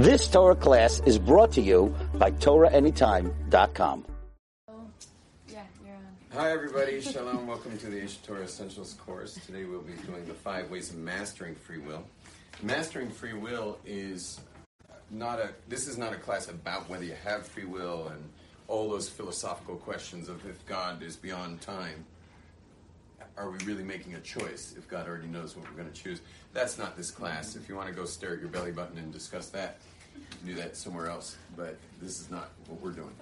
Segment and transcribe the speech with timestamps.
[0.00, 4.06] This Torah class is brought to you by TorahAnytime.com.
[5.46, 5.94] Yeah, you're.
[6.32, 7.02] Hi, everybody.
[7.02, 7.46] Shalom.
[7.46, 9.34] Welcome to the Aish Torah Essentials course.
[9.44, 12.02] Today we'll be doing the five ways of mastering free will.
[12.62, 14.40] Mastering free will is
[15.10, 15.50] not a.
[15.68, 18.24] This is not a class about whether you have free will and
[18.68, 22.06] all those philosophical questions of if God is beyond time.
[23.36, 26.20] Are we really making a choice if God already knows what we're going to choose?
[26.52, 27.56] That's not this class.
[27.56, 29.78] If you want to go stare at your belly button and discuss that,
[30.44, 31.36] do that somewhere else.
[31.56, 33.12] But this is not what we're doing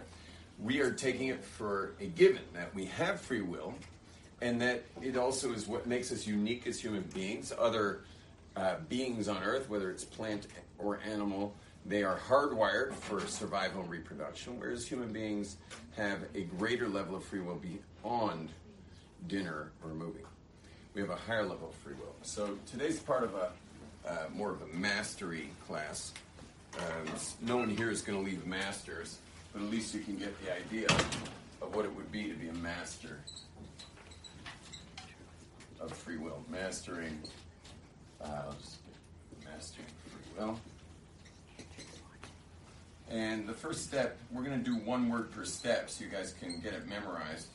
[0.59, 3.74] we are taking it for a given that we have free will
[4.41, 7.52] and that it also is what makes us unique as human beings.
[7.56, 8.00] Other
[8.56, 10.47] uh, beings on earth, whether it's plant
[10.78, 11.55] or animal,
[11.86, 15.56] they are hardwired for survival and reproduction, whereas human beings
[15.97, 17.61] have a greater level of free will
[18.05, 18.50] beyond
[19.27, 20.24] dinner or movie.
[20.95, 22.14] We have a higher level of free will.
[22.22, 23.50] So today's part of a
[24.08, 26.14] uh, more of a mastery class.
[26.78, 29.18] Um, no one here is going to leave masters
[29.52, 30.86] but at least you can get the idea
[31.60, 33.19] of what it would be to be a master
[35.80, 36.42] of free will.
[36.50, 37.19] Mastering,
[38.20, 38.53] uh,
[39.44, 40.60] mastering free will.
[43.10, 46.34] And the first step, we're going to do one word per step so you guys
[46.38, 47.48] can get it memorized.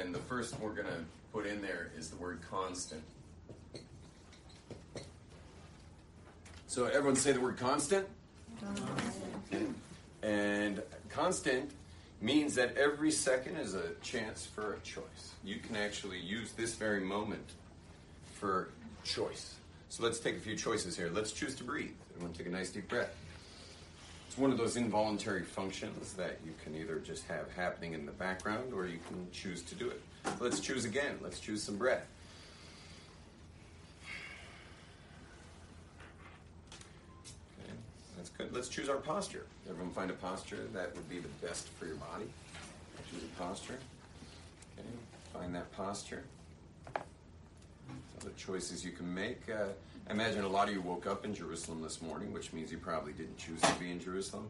[0.00, 3.02] And the first we're going to put in there is the word constant.
[6.66, 8.06] So everyone say the word constant.
[9.52, 9.66] Okay.
[10.22, 11.70] And constant
[12.20, 15.32] means that every second is a chance for a choice.
[15.44, 17.52] You can actually use this very moment
[18.34, 18.70] for
[19.04, 19.54] choice.
[19.88, 21.10] So let's take a few choices here.
[21.12, 21.92] Let's choose to breathe.
[22.14, 23.14] Everyone take a nice deep breath.
[24.34, 28.10] It's one of those involuntary functions that you can either just have happening in the
[28.10, 30.02] background or you can choose to do it.
[30.40, 31.20] Let's choose again.
[31.22, 32.04] Let's choose some breath.
[37.62, 37.74] Okay,
[38.16, 38.52] that's good.
[38.52, 39.46] Let's choose our posture.
[39.70, 42.26] Everyone find a posture that would be the best for your body.
[43.12, 43.78] Choose a posture.
[44.76, 44.88] Okay,
[45.32, 46.24] find that posture.
[46.96, 49.42] Other choices you can make.
[49.48, 49.66] Uh,
[50.06, 52.76] I imagine a lot of you woke up in Jerusalem this morning, which means you
[52.76, 54.48] probably didn't choose to be in Jerusalem.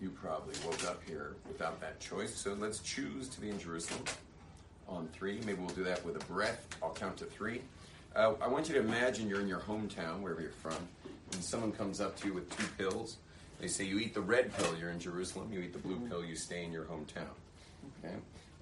[0.00, 2.34] You probably woke up here without that choice.
[2.34, 4.02] So let's choose to be in Jerusalem
[4.88, 5.40] on three.
[5.44, 6.66] Maybe we'll do that with a breath.
[6.82, 7.60] I'll count to three.
[8.16, 10.76] Uh, I want you to imagine you're in your hometown, wherever you're from,
[11.32, 13.18] and someone comes up to you with two pills.
[13.60, 15.52] They say you eat the red pill, you're in Jerusalem.
[15.52, 17.28] You eat the blue pill, you stay in your hometown.
[18.04, 18.14] Okay,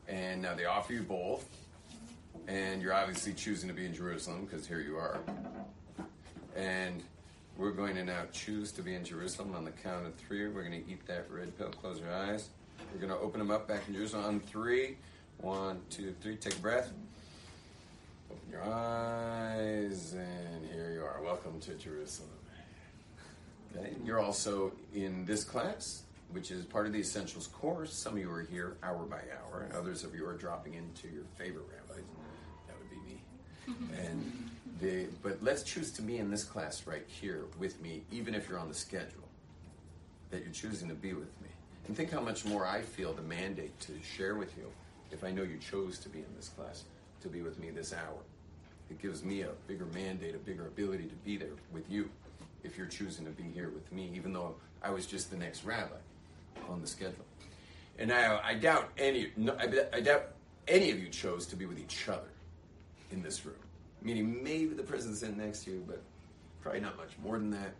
[0.09, 1.48] and now they offer you both,
[2.48, 5.21] and you're obviously choosing to be in Jerusalem because here you are.
[6.60, 7.03] And
[7.56, 10.47] we're going to now choose to be in Jerusalem on the count of three.
[10.47, 11.71] We're going to eat that red pill.
[11.71, 12.50] Close your eyes.
[12.93, 14.98] We're going to open them up back in Jerusalem on three.
[15.38, 16.37] One, two, three.
[16.37, 16.91] Take a breath.
[18.31, 21.22] Open your eyes, and here you are.
[21.25, 22.28] Welcome to Jerusalem.
[23.75, 23.94] Okay.
[24.04, 27.94] You're also in this class, which is part of the Essentials course.
[27.94, 31.09] Some of you are here hour by hour, and others of you are dropping into
[31.09, 32.04] your favorite rabbis.
[32.66, 33.97] That would be me.
[34.04, 34.50] and
[35.23, 38.59] but let's choose to be in this class right here with me, even if you're
[38.59, 39.29] on the schedule,
[40.31, 41.49] that you're choosing to be with me.
[41.87, 44.71] And think how much more I feel the mandate to share with you
[45.11, 46.85] if I know you chose to be in this class,
[47.23, 48.23] to be with me this hour.
[48.91, 52.09] It gives me a bigger mandate, a bigger ability to be there with you
[52.65, 55.65] if you're choosing to be here with me, even though I was just the next
[55.65, 55.97] rabbi
[56.69, 57.25] on the schedule.
[57.99, 60.29] And I, I doubt any, no, I, I doubt
[60.67, 62.31] any of you chose to be with each other
[63.11, 63.57] in this room.
[64.03, 66.03] Meaning maybe the person sitting next to you, but
[66.62, 67.75] probably not much more than that.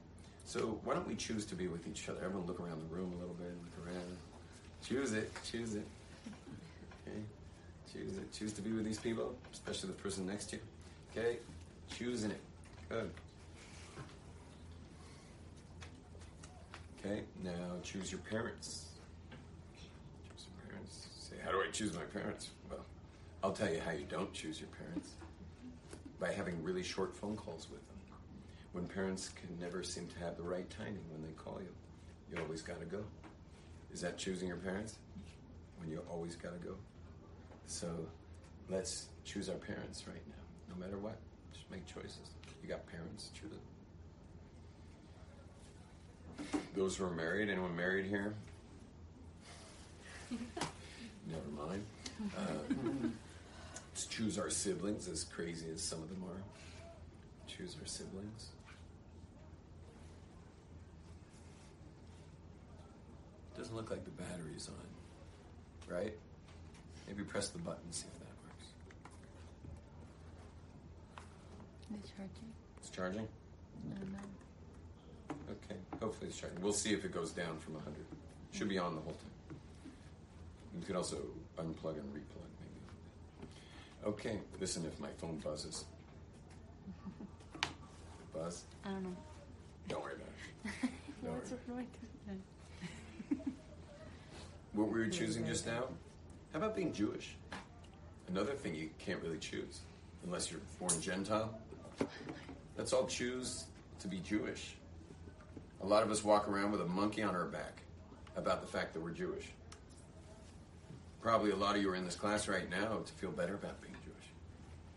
[0.45, 2.21] So why don't we choose to be with each other?
[2.25, 4.17] Everyone look around the room a little bit, look around.
[4.87, 5.87] Choose it, choose it.
[7.07, 7.19] Okay,
[7.93, 8.33] choose it.
[8.33, 10.63] Choose to be with these people, especially the person next to you.
[11.17, 11.39] Okay,
[11.97, 12.41] choosing it.
[12.89, 13.11] Good.
[16.99, 17.51] Okay, now
[17.83, 18.87] choose your parents.
[20.37, 21.07] Choose your parents.
[21.19, 22.51] Say, how do I choose my parents?
[22.69, 22.85] Well,
[23.43, 25.11] I'll tell you how you don't choose your parents.
[26.21, 27.97] By having really short phone calls with them.
[28.73, 31.71] When parents can never seem to have the right timing when they call you,
[32.31, 33.03] you always got to go.
[33.93, 34.97] Is that choosing your parents?
[35.79, 36.75] When you always got to go?
[37.67, 37.89] So
[38.69, 41.17] let's choose our parents right now, no matter what.
[41.53, 42.31] Just make choices.
[42.63, 43.61] You got parents, choose it.
[46.77, 48.35] Those who are married, anyone married here?
[51.27, 51.85] Never mind.
[52.37, 53.09] Uh,
[54.07, 56.43] choose our siblings, as crazy as some of them are.
[57.47, 58.51] Choose our siblings.
[63.57, 66.15] Doesn't look like the battery's on, right?
[67.07, 68.67] Maybe press the button, see if that works.
[71.91, 72.53] The charging?
[72.79, 73.29] It's charging?
[73.85, 75.35] No, no.
[75.51, 76.61] Okay, hopefully it's charging.
[76.63, 78.05] We'll see if it goes down from 100.
[78.53, 79.57] Should be on the whole time.
[80.79, 81.17] You could also
[81.59, 82.50] unplug and replug.
[84.07, 85.85] Okay, listen if my phone buzzes.
[88.35, 88.65] Buzz?
[88.85, 89.17] I don't know.
[89.89, 90.29] Don't worry about
[90.85, 90.91] it.
[91.25, 91.61] Don't What's worry.
[91.69, 91.87] wrong
[92.27, 93.53] with it?
[94.73, 95.85] What we were choosing just now?
[96.53, 97.37] How about being Jewish?
[98.29, 99.81] Another thing you can't really choose
[100.25, 101.53] unless you're born Gentile.
[102.79, 103.65] Let's all choose
[104.01, 104.77] to be Jewish.
[105.83, 107.83] A lot of us walk around with a monkey on our back
[108.37, 109.47] about the fact that we're Jewish.
[111.21, 113.81] Probably a lot of you are in this class right now to feel better about
[113.83, 113.90] being Jewish.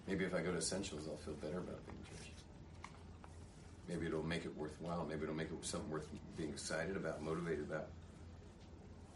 [0.08, 2.32] Maybe if I go to Essentials, I'll feel better about being Jewish.
[3.88, 5.06] Maybe it'll make it worthwhile.
[5.10, 6.08] Maybe it'll make it something worth
[6.38, 7.88] being excited about, motivated about.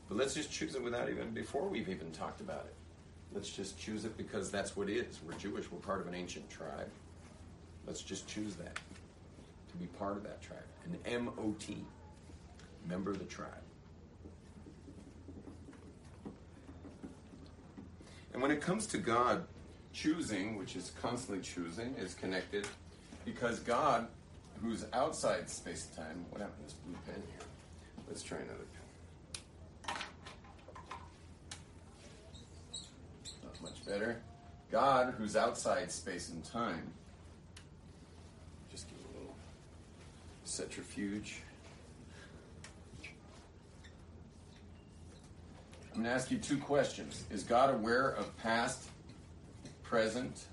[0.08, 2.74] But let's just choose it without even, before we've even talked about it.
[3.34, 5.20] Let's just choose it because that's what it is.
[5.26, 6.90] We're Jewish, we're part of an ancient tribe.
[7.86, 10.64] Let's just choose that to be part of that tribe.
[10.86, 11.84] An M O T,
[12.88, 13.52] member of the tribe.
[18.32, 19.46] And when it comes to God,
[19.98, 22.68] choosing, which is constantly choosing, is connected
[23.26, 24.08] because God,
[24.62, 27.48] who's outside space and time, what happened to this blue pen here?
[28.08, 28.66] Let's try another
[29.88, 29.96] pen.
[33.44, 34.22] Not much better.
[34.72, 36.92] God, who's outside space and time,
[38.70, 39.36] just give a little
[40.44, 41.42] centrifuge.
[45.96, 47.24] I'm going to ask you two questions.
[47.32, 48.90] Is God aware of past,
[49.88, 50.46] present,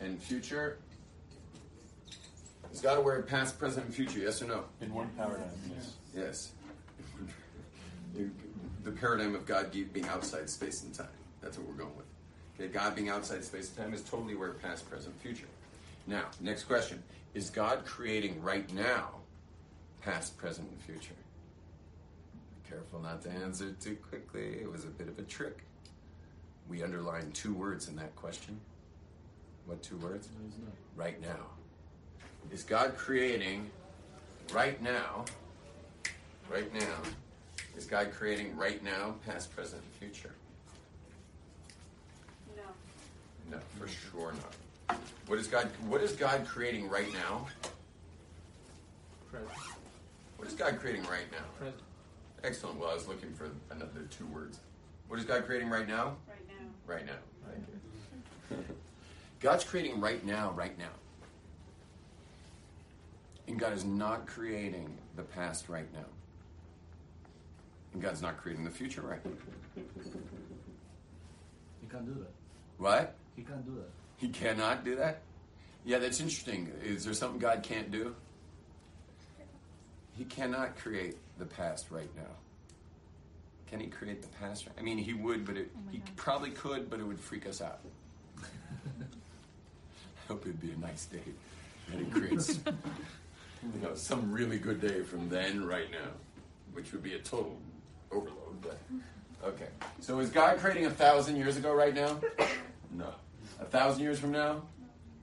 [0.00, 0.78] and future?
[2.72, 4.18] Is God aware of past, present, and future?
[4.18, 4.64] Yes or no?
[4.80, 5.94] In one paradigm, yes.
[6.14, 6.52] Yes.
[8.14, 8.30] You-
[8.82, 11.06] the paradigm of God being outside space and time.
[11.42, 12.06] That's what we're going with.
[12.58, 15.46] Okay, God being outside space and time is totally aware of past, present, future.
[16.06, 17.02] Now, next question.
[17.34, 19.20] Is God creating right now
[20.00, 21.14] past, present, and future?
[22.62, 24.60] Be careful not to answer too quickly.
[24.60, 25.62] It was a bit of a trick.
[26.70, 28.58] We underlined two words in that question.
[29.66, 30.28] What two words?
[30.38, 30.72] No, he's not.
[30.94, 31.46] right now?
[32.52, 33.68] Is God creating
[34.52, 35.24] right now?
[36.48, 36.96] Right now?
[37.76, 40.32] Is God creating right now, past, present, and future?
[42.56, 42.62] No.
[43.50, 44.98] No, for sure not.
[45.26, 45.68] What is God?
[45.88, 47.46] What is God creating right now?
[49.30, 49.50] Present.
[50.36, 51.44] What is God creating right now?
[51.58, 51.82] Present.
[52.44, 52.78] Excellent.
[52.78, 54.60] Well, I was looking for another two words.
[55.10, 56.14] What is God creating right now?
[56.28, 56.94] Right now.
[56.94, 57.12] Right now.
[57.48, 57.66] Thank
[58.68, 58.76] you.
[59.40, 60.92] God's creating right now, right now.
[63.48, 66.04] And God is not creating the past right now.
[67.92, 69.32] And God's not creating the future right now.
[71.80, 72.30] He can't do that.
[72.78, 73.16] What?
[73.34, 73.90] He can't do that.
[74.16, 75.22] He cannot do that?
[75.84, 76.70] Yeah, that's interesting.
[76.84, 78.14] Is there something God can't do?
[80.16, 82.30] He cannot create the past right now.
[83.70, 84.66] Can he create the past?
[84.76, 87.62] I mean, he would, but it, oh he probably could, but it would freak us
[87.62, 87.78] out.
[88.42, 88.44] I
[90.28, 91.22] hope it'd be a nice day.
[91.92, 96.10] And he creates, you know, some really good day from then right now,
[96.72, 97.56] which would be a total
[98.10, 98.60] overload.
[98.60, 98.78] But
[99.44, 99.68] okay,
[100.00, 102.20] so is God creating a thousand years ago right now?
[102.90, 103.14] No.
[103.60, 104.62] A thousand years from now?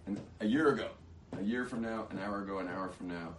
[0.06, 0.88] And a year ago?
[1.38, 2.08] A year from now?
[2.12, 2.60] An hour ago?
[2.60, 3.34] An hour from now?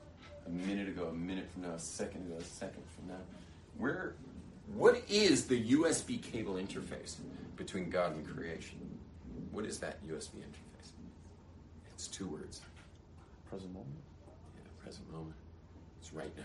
[0.46, 1.06] A minute ago?
[1.06, 1.70] A minute from now?
[1.70, 2.36] A second ago?
[2.38, 3.20] A second from now?
[3.78, 4.14] Where?
[4.74, 7.16] What is the USB cable interface
[7.56, 8.78] between God and creation?
[9.50, 10.90] What is that USB interface?
[11.94, 12.60] It's two words.
[13.50, 13.96] Present moment.
[14.56, 15.34] Yeah, present moment.
[16.00, 16.44] It's right now.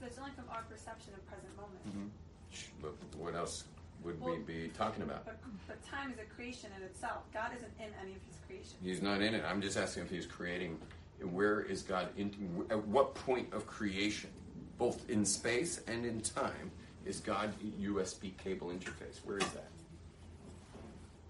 [0.00, 1.88] But it's only from our perception of present moment.
[1.88, 2.06] Mm-hmm.
[2.50, 3.64] Shh, But what else
[4.04, 5.24] would we be talking about?
[5.24, 7.22] But, but time is a creation in itself.
[7.32, 8.76] God isn't in any of his creation.
[8.82, 9.44] He's not in it.
[9.48, 10.78] I'm just asking if he's creating.
[11.22, 12.08] Where is God?
[12.18, 12.30] In,
[12.70, 14.30] at what point of creation,
[14.78, 16.70] both in space and in time,
[17.06, 19.24] is God USB cable interface?
[19.24, 19.68] Where is that?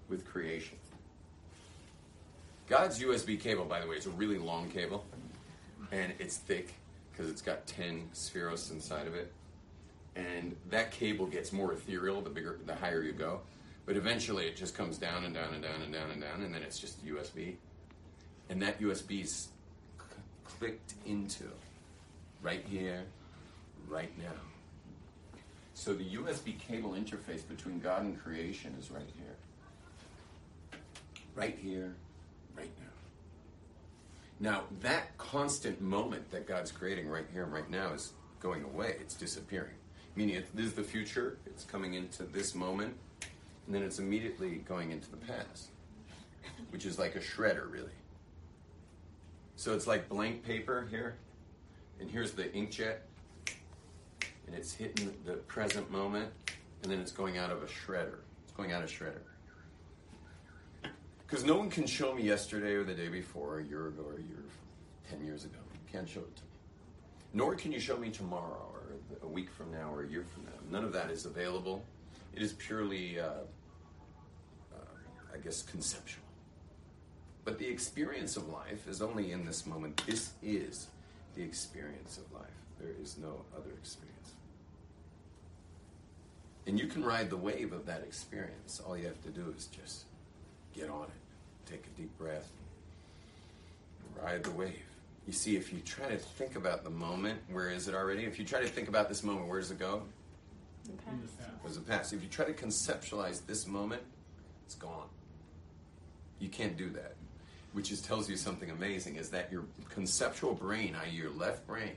[0.09, 0.79] With creation.
[2.67, 5.05] God's USB cable, by the way, is a really long cable,
[5.93, 6.75] and it's thick
[7.13, 9.33] because it's got ten sefiros inside of it,
[10.17, 13.41] and that cable gets more ethereal the bigger, the higher you go.
[13.85, 16.53] But eventually, it just comes down and down and down and down and down, and
[16.53, 17.55] then it's just USB,
[18.51, 19.49] and that USB is
[20.45, 21.45] clicked into
[22.43, 23.05] right here,
[23.89, 24.56] right now.
[25.77, 30.81] So the USB cable interface between God and creation is right here.
[31.35, 31.95] Right here,
[32.57, 34.51] right now.
[34.51, 38.97] Now, that constant moment that God's creating right here and right now is going away.
[38.99, 39.75] It's disappearing.
[40.17, 42.97] Meaning, it, this is the future, it's coming into this moment,
[43.67, 45.69] and then it's immediately going into the past,
[46.71, 47.93] which is like a shredder, really.
[49.57, 51.17] So it's like blank paper here.
[52.01, 52.97] And here's the inkjet,
[54.47, 56.31] and it's hitting the present moment,
[56.83, 58.19] and then it's going out of a shredder.
[58.45, 59.23] It's going out of shredder.
[61.27, 64.05] Because no one can show me yesterday or the day before, or a year ago,
[64.07, 64.45] or a year,
[65.11, 65.59] ten years ago.
[65.73, 66.49] You can't show it to me.
[67.35, 68.83] Nor can you show me tomorrow, or
[69.23, 70.53] a week from now, or a year from now.
[70.71, 71.85] None of that is available.
[72.35, 73.25] It is purely, uh,
[74.73, 74.79] uh,
[75.35, 76.23] I guess, conceptual.
[77.45, 80.03] But the experience of life is only in this moment.
[80.07, 80.89] This is
[81.35, 82.51] the experience of life.
[82.79, 84.16] There is no other experience.
[86.67, 88.81] And you can ride the wave of that experience.
[88.85, 90.05] All you have to do is just
[90.75, 91.71] get on it.
[91.71, 92.49] Take a deep breath.
[94.21, 94.83] Ride the wave.
[95.27, 98.25] You see, if you try to think about the moment, where is it already?
[98.25, 100.03] If you try to think about this moment, where does it go?
[101.65, 102.13] Was it past?
[102.13, 104.03] If you try to conceptualize this moment,
[104.65, 105.09] it's gone.
[106.39, 107.15] You can't do that.
[107.73, 111.93] Which is tells you something amazing is that your conceptual brain, i.e., your left brain,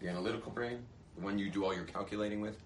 [0.00, 0.78] the analytical brain,
[1.16, 2.56] the one you do all your calculating with,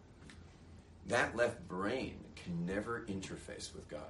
[1.08, 4.00] that left brain can never interface with God.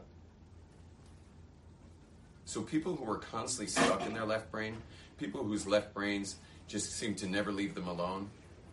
[2.45, 4.77] So people who are constantly stuck in their left brain,
[5.19, 6.37] people whose left brains
[6.69, 8.31] just seem to never leave them alone.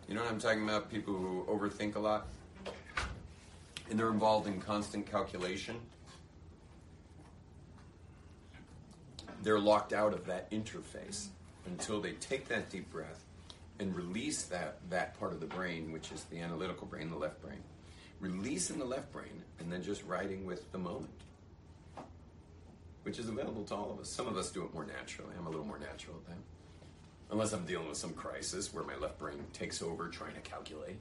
[0.08, 0.90] You know what I'm talking about?
[0.90, 2.26] People who overthink a lot.
[3.90, 5.76] And they're involved in constant calculation.
[9.42, 11.26] They're locked out of that interface
[11.66, 13.24] until they take that deep breath
[13.78, 17.42] and release that, that part of the brain, which is the analytical brain, the left
[17.42, 17.58] brain.
[18.24, 21.10] Releasing the left brain and then just riding with the moment
[23.02, 24.08] which is available to all of us.
[24.08, 25.34] Some of us do it more naturally.
[25.38, 26.38] I'm a little more natural at that.
[27.30, 31.00] Unless I'm dealing with some crisis where my left brain takes over trying to calculate.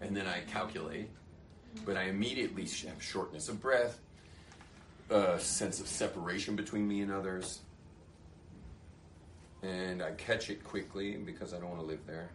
[0.00, 1.10] And then I calculate,
[1.84, 3.98] but I immediately have shortness of breath,
[5.10, 7.62] a sense of separation between me and others.
[9.64, 12.30] And I catch it quickly because I don't want to live there.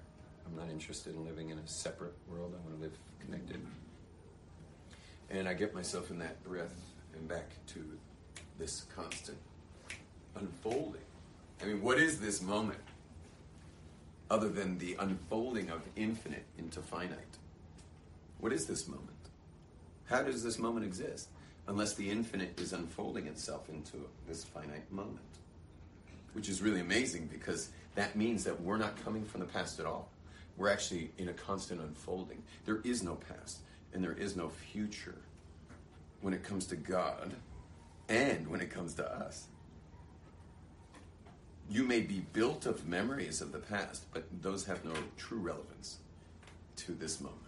[0.46, 2.54] I'm not interested in living in a separate world.
[2.54, 3.62] I want to live connected.
[5.30, 6.74] And I get myself in that breath
[7.14, 7.84] and back to
[8.58, 9.38] this constant
[10.36, 11.02] unfolding.
[11.62, 12.80] I mean, what is this moment
[14.32, 17.38] other than the unfolding of infinite into finite?
[18.40, 19.10] What is this moment?
[20.06, 21.30] How does this moment exist
[21.68, 25.20] unless the infinite is unfolding itself into this finite moment?
[26.34, 29.86] Which is really amazing because that means that we're not coming from the past at
[29.86, 30.10] all.
[30.58, 32.42] We're actually in a constant unfolding.
[32.66, 33.60] There is no past
[33.94, 35.18] and there is no future
[36.22, 37.34] when it comes to God
[38.08, 39.48] and when it comes to us.
[41.70, 45.98] You may be built of memories of the past, but those have no true relevance
[46.78, 47.40] to this moment.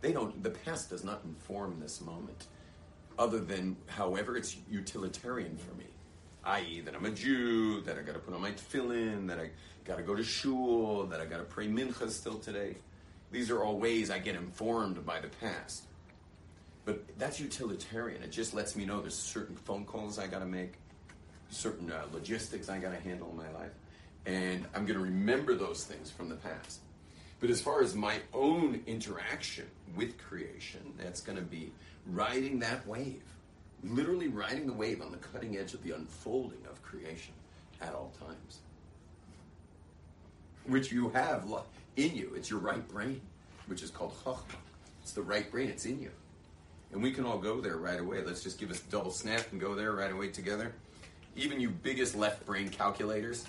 [0.00, 2.46] They don't the past does not inform this moment
[3.18, 5.84] other than however it's utilitarian for me.
[6.44, 9.50] I.e., that I'm a Jew, that I gotta put on my tefillin, that I
[9.84, 12.76] gotta go to shul, that I gotta pray mincha still today.
[13.32, 15.84] These are all ways I get informed by the past.
[16.84, 18.22] But that's utilitarian.
[18.22, 20.74] It just lets me know there's certain phone calls I got to make,
[21.48, 23.72] certain uh, logistics I got to handle in my life,
[24.26, 26.80] and I'm going to remember those things from the past.
[27.40, 31.72] But as far as my own interaction with creation, that's going to be
[32.06, 33.22] riding that wave,
[33.82, 37.34] literally riding the wave on the cutting edge of the unfolding of creation
[37.80, 38.58] at all times,
[40.66, 41.48] which you have
[41.96, 42.32] in you.
[42.36, 43.20] It's your right brain,
[43.66, 44.56] which is called chachma.
[45.02, 45.68] It's the right brain.
[45.68, 46.10] It's in you.
[46.92, 48.22] And we can all go there right away.
[48.22, 50.74] Let's just give us a double snap and go there right away together.
[51.34, 53.46] Even you biggest left brain calculators,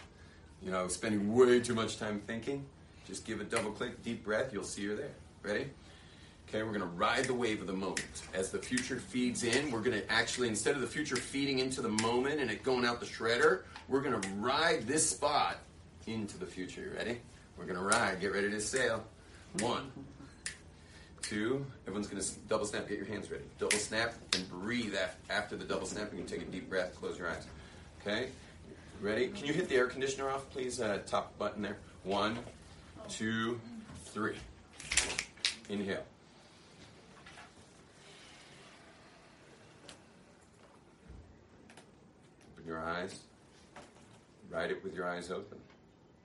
[0.62, 2.66] you know, spending way too much time thinking,
[3.06, 5.12] just give a double click, deep breath, you'll see you're there.
[5.42, 5.70] Ready?
[6.48, 8.22] Okay, we're going to ride the wave of the moment.
[8.34, 11.82] As the future feeds in, we're going to actually, instead of the future feeding into
[11.82, 15.58] the moment and it going out the shredder, we're going to ride this spot
[16.08, 16.82] into the future.
[16.82, 17.20] You Ready?
[17.58, 18.20] We're to ride.
[18.20, 19.04] Get ready to sail.
[19.60, 19.92] One,
[21.22, 21.66] two.
[21.88, 22.88] Everyone's to double snap.
[22.88, 23.44] Get your hands ready.
[23.60, 24.96] Double snap and breathe
[25.30, 26.12] after the double snap.
[26.12, 26.96] You can take a deep breath.
[26.96, 27.46] Close your eyes.
[28.02, 28.30] Okay?
[29.02, 29.28] Ready?
[29.28, 30.80] Can you hit the air conditioner off, please?
[30.80, 31.78] Uh, top button there.
[32.04, 32.40] One,
[33.10, 33.60] two,
[34.06, 34.36] three.
[35.70, 36.04] Inhale.
[42.54, 43.20] Open your eyes.
[44.50, 45.58] Ride it with your eyes open.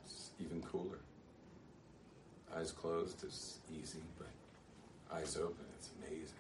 [0.04, 0.99] It's even cooler.
[2.59, 4.27] Eyes closed is easy, but
[5.15, 5.65] eyes open.
[5.79, 6.35] It's amazing.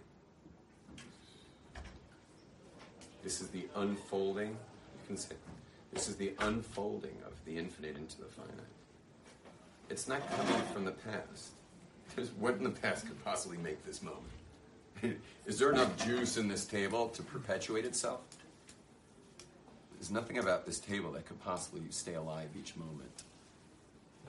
[3.22, 4.48] This is the unfolding.
[4.48, 5.36] You can say,
[5.92, 8.52] this is the unfolding of the infinite into the finite.
[9.90, 11.50] It's not coming from the past.
[12.08, 15.20] Because what in the past could possibly make this moment?
[15.46, 18.22] is there enough juice in this table to perpetuate itself?
[19.94, 23.22] There's nothing about this table that could possibly stay alive each moment.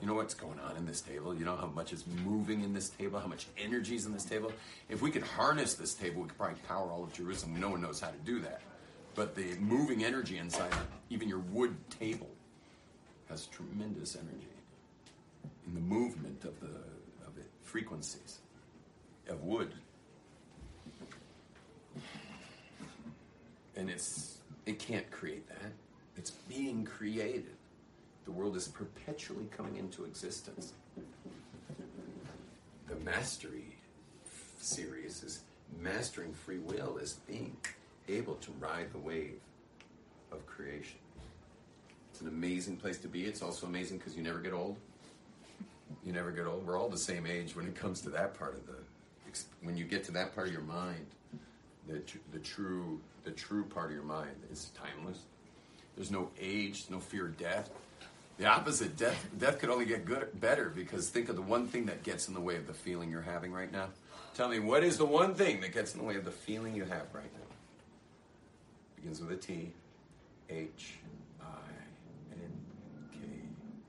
[0.00, 1.34] You know what's going on in this table?
[1.34, 3.20] You know how much is moving in this table?
[3.20, 4.50] How much energy is in this table?
[4.88, 7.60] If we could harness this table, we could probably power all of Jerusalem.
[7.60, 8.62] No one knows how to do that.
[9.14, 10.72] But the moving energy inside,
[11.10, 12.30] even your wood table,
[13.28, 14.48] has tremendous energy
[15.66, 16.66] in the movement of the
[17.26, 18.38] of it frequencies
[19.28, 19.72] of wood.
[23.76, 25.72] And it's it can't create that.
[26.16, 27.56] It's being created.
[28.24, 30.72] The world is perpetually coming into existence.
[32.88, 33.76] The mastery
[34.58, 35.40] series is
[35.80, 37.56] mastering free will is being
[38.08, 39.40] able to ride the wave
[40.32, 40.98] of creation.
[42.10, 43.24] It's an amazing place to be.
[43.24, 44.76] It's also amazing because you never get old.
[46.04, 46.66] You never get old.
[46.66, 48.74] We're all the same age when it comes to that part of the.
[49.62, 51.06] When you get to that part of your mind,
[51.86, 55.20] the tr- the true the true part of your mind is timeless.
[55.94, 57.70] There's no age, no fear of death.
[58.40, 61.84] The opposite, death death could only get good better because think of the one thing
[61.84, 63.88] that gets in the way of the feeling you're having right now.
[64.34, 66.74] Tell me, what is the one thing that gets in the way of the feeling
[66.74, 67.54] you have right now?
[68.96, 69.72] Begins with a T.
[70.48, 70.94] H
[71.38, 71.44] I
[72.32, 72.50] N
[73.12, 73.18] K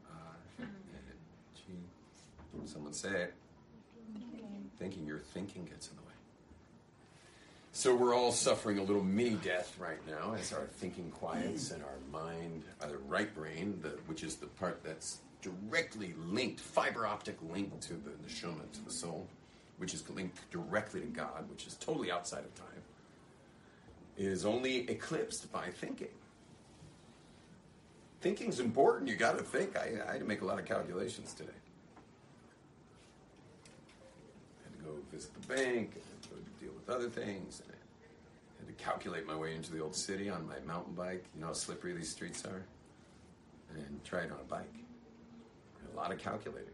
[0.09, 0.69] I N
[1.55, 1.61] G.
[2.65, 3.33] Someone say it.
[4.77, 5.07] Thinking.
[5.07, 6.00] Your thinking gets in the.
[7.81, 11.81] So we're all suffering a little mini death right now as our thinking quiets and
[11.81, 17.37] our mind, our right brain, the, which is the part that's directly linked, fiber optic
[17.51, 19.27] linked to the neshama, to the soul,
[19.79, 22.83] which is linked directly to God, which is totally outside of time,
[24.15, 26.09] is only eclipsed by thinking.
[28.19, 29.09] Thinking's important.
[29.09, 29.75] You got to think.
[29.75, 31.49] I, I had to make a lot of calculations today.
[34.59, 35.95] I had to go visit the bank,
[36.85, 40.47] with other things, and I had to calculate my way into the old city on
[40.47, 41.25] my mountain bike.
[41.35, 42.63] You know how slippery these streets are,
[43.75, 44.73] and try it on a bike.
[45.79, 46.73] And a lot of calculating,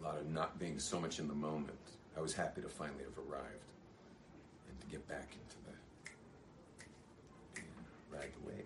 [0.00, 1.78] a lot of not being so much in the moment.
[2.16, 3.64] I was happy to finally have arrived
[4.68, 5.72] and to get back into the
[8.16, 8.64] ride the wave.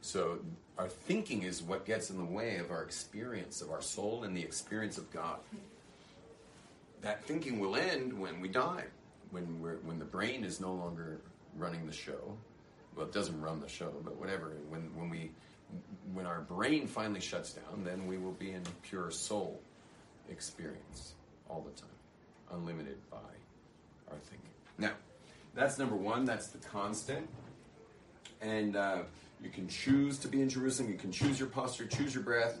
[0.00, 0.38] So
[0.78, 4.36] our thinking is what gets in the way of our experience of our soul and
[4.36, 5.38] the experience of God.
[7.02, 8.84] That thinking will end when we die,
[9.30, 11.20] when we're when the brain is no longer
[11.56, 12.36] running the show.
[12.94, 14.56] Well, it doesn't run the show, but whatever.
[14.68, 15.30] When when we
[16.12, 19.60] when our brain finally shuts down, then we will be in pure soul
[20.28, 21.14] experience
[21.48, 21.90] all the time,
[22.52, 23.18] unlimited by
[24.10, 24.50] our thinking.
[24.78, 24.92] Now,
[25.54, 26.24] that's number one.
[26.24, 27.28] That's the constant
[28.40, 28.98] and uh,
[29.42, 30.90] you can choose to be in Jerusalem.
[30.90, 32.58] You can choose your posture, choose your breath,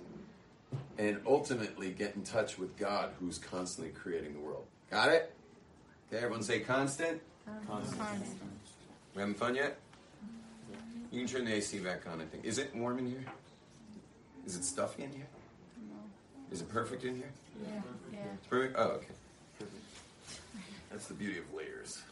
[0.98, 4.64] and ultimately get in touch with God, who's constantly creating the world.
[4.90, 5.32] Got it?
[6.08, 7.20] Okay, everyone say constant.
[7.66, 8.00] Constant.
[9.14, 9.78] We having fun yet?
[11.12, 12.20] You can turn the AC back on.
[12.20, 12.44] I think.
[12.44, 13.24] Is it warm in here?
[14.46, 15.26] Is it stuffy in here?
[16.52, 17.30] Is it perfect in here?
[17.64, 17.82] Yeah,
[18.12, 18.18] yeah.
[18.48, 18.76] Perfect.
[18.78, 19.06] Oh, okay.
[20.90, 22.02] That's the beauty of layers.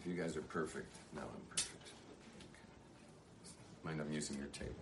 [0.00, 1.72] If you guys are perfect, now I'm perfect.
[3.84, 4.74] Mind I'm using your table.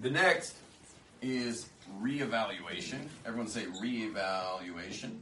[0.00, 0.56] The next
[1.20, 1.68] is
[2.00, 3.00] reevaluation.
[3.26, 5.18] Everyone say reevaluation.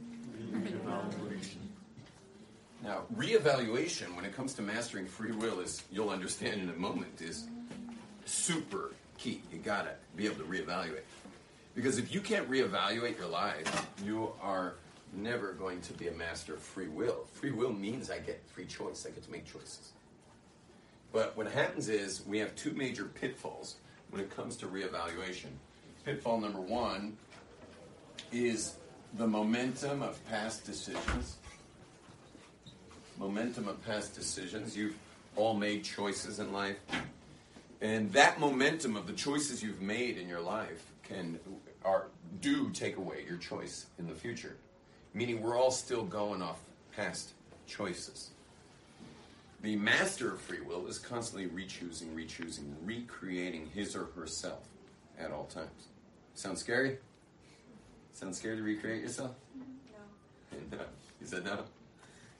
[0.53, 1.57] Reevaluation.
[2.81, 7.21] Now, reevaluation, when it comes to mastering free will, is you'll understand in a moment,
[7.21, 7.47] is
[8.23, 9.41] super key.
[9.51, 11.03] You gotta be able to reevaluate.
[11.75, 14.75] Because if you can't reevaluate your life, you are
[15.11, 17.25] never going to be a master of free will.
[17.33, 19.91] Free will means I get free choice, I get to make choices.
[21.11, 23.75] But what happens is we have two major pitfalls
[24.11, 25.49] when it comes to reevaluation.
[26.05, 27.17] Pitfall number one
[28.31, 28.75] is
[29.17, 31.37] the momentum of past decisions.
[33.17, 34.75] Momentum of past decisions.
[34.75, 34.97] You've
[35.35, 36.77] all made choices in life.
[37.81, 41.39] And that momentum of the choices you've made in your life can
[41.85, 42.07] are
[42.41, 44.57] do take away your choice in the future.
[45.13, 46.59] Meaning we're all still going off
[46.95, 47.33] past
[47.67, 48.31] choices.
[49.61, 54.63] The master of free will is constantly re-choosing, re-choosing, recreating his or herself
[55.19, 55.87] at all times.
[56.33, 56.97] Sound scary?
[58.13, 59.31] Sound scary to recreate yourself?
[59.57, 60.71] Mm-hmm.
[60.71, 60.77] No.
[60.77, 60.83] No.
[61.21, 61.65] You said no?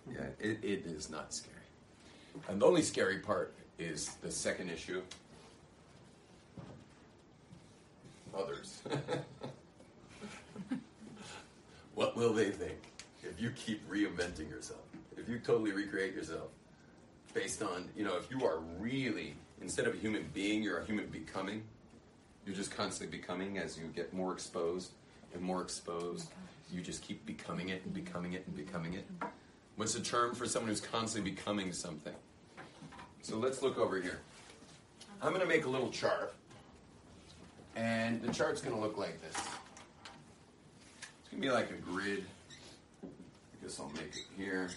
[0.10, 1.58] Yeah, it, it is not scary.
[2.48, 5.02] And the only scary part is the second issue.
[8.34, 8.82] Others.
[11.96, 12.78] what will they think
[13.22, 14.80] if you keep reinventing yourself?
[15.18, 16.48] If you totally recreate yourself
[17.34, 20.86] based on, you know, if you are really, instead of a human being, you're a
[20.86, 21.64] human becoming,
[22.46, 24.92] you're just constantly becoming as you get more exposed
[25.34, 26.30] and more exposed.
[26.72, 29.06] You just keep becoming it and becoming it and becoming it.
[29.76, 32.14] What's the term for someone who's constantly becoming something?
[33.22, 34.20] So let's look over here.
[35.22, 36.34] I'm going to make a little chart.
[37.76, 39.36] And the chart's going to look like this.
[39.36, 42.26] It's going to be like a grid.
[43.04, 43.08] I
[43.64, 44.70] guess I'll make it here.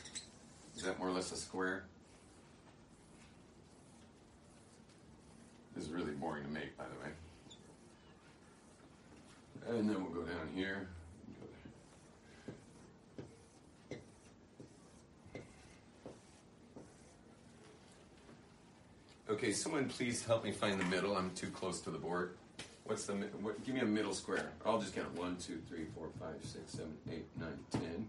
[0.76, 1.84] Is that more or less a square?
[5.82, 7.10] This is really boring to make, by the way.
[9.80, 10.86] And then we'll go down here.
[19.26, 19.32] Go.
[19.32, 21.16] Okay, someone please help me find the middle.
[21.16, 22.36] I'm too close to the board.
[22.84, 24.52] What's the mi- what, give me a middle square?
[24.64, 28.06] I'll just count one, two, three, four, five, six, seven, eight, nine, ten.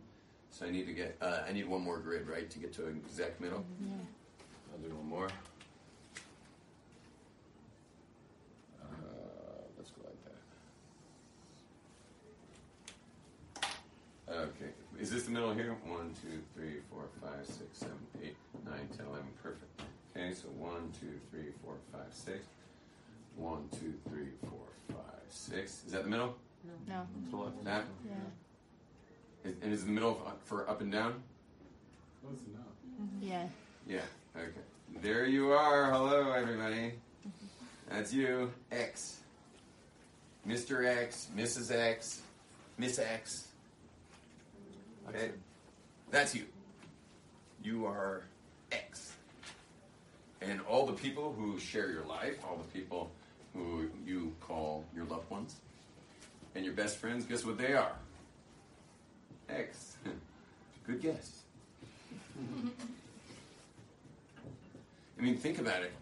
[0.52, 2.86] So I need to get uh, I need one more grid, right, to get to
[2.86, 3.66] an exact middle.
[3.82, 3.94] Yeah.
[4.74, 5.28] I'll do one more.
[8.82, 8.88] Uh,
[9.78, 10.18] let's go like
[13.58, 14.34] that.
[14.36, 15.76] Okay, is this the middle here?
[15.86, 19.28] One, two, three, four, five, six, seven, eight, nine, ten, eleven.
[19.41, 19.82] Perfect.
[20.15, 22.39] Okay, so one, two, three, four, five, six.
[23.36, 25.84] One, two, three, four, five, six.
[25.86, 26.36] Is that the middle?
[26.88, 27.06] No.
[27.26, 27.63] To the left.
[27.65, 27.84] That?
[28.08, 29.49] Yeah.
[29.49, 31.21] Is, and is it the middle for- for up and down?
[32.23, 32.65] Close enough.
[33.02, 33.28] Mm-hmm.
[33.28, 33.47] Yeah.
[33.88, 34.02] Yeah.
[34.41, 34.52] Okay.
[35.02, 35.91] There you are.
[35.91, 36.93] Hello, everybody.
[37.89, 39.17] That's you, X.
[40.47, 40.86] Mr.
[40.86, 41.71] X, Mrs.
[41.71, 42.21] X,
[42.78, 43.47] Miss X.
[45.10, 45.32] Okay.
[46.12, 46.46] That's you.
[47.63, 48.24] You are
[48.72, 49.13] X.
[50.42, 53.12] And all the people who share your life, all the people
[53.54, 55.56] who you call your loved ones,
[56.56, 57.94] and your best friends, guess what they are?
[59.50, 59.98] X.
[60.88, 61.44] Good guess.
[65.18, 65.94] I mean, think about it.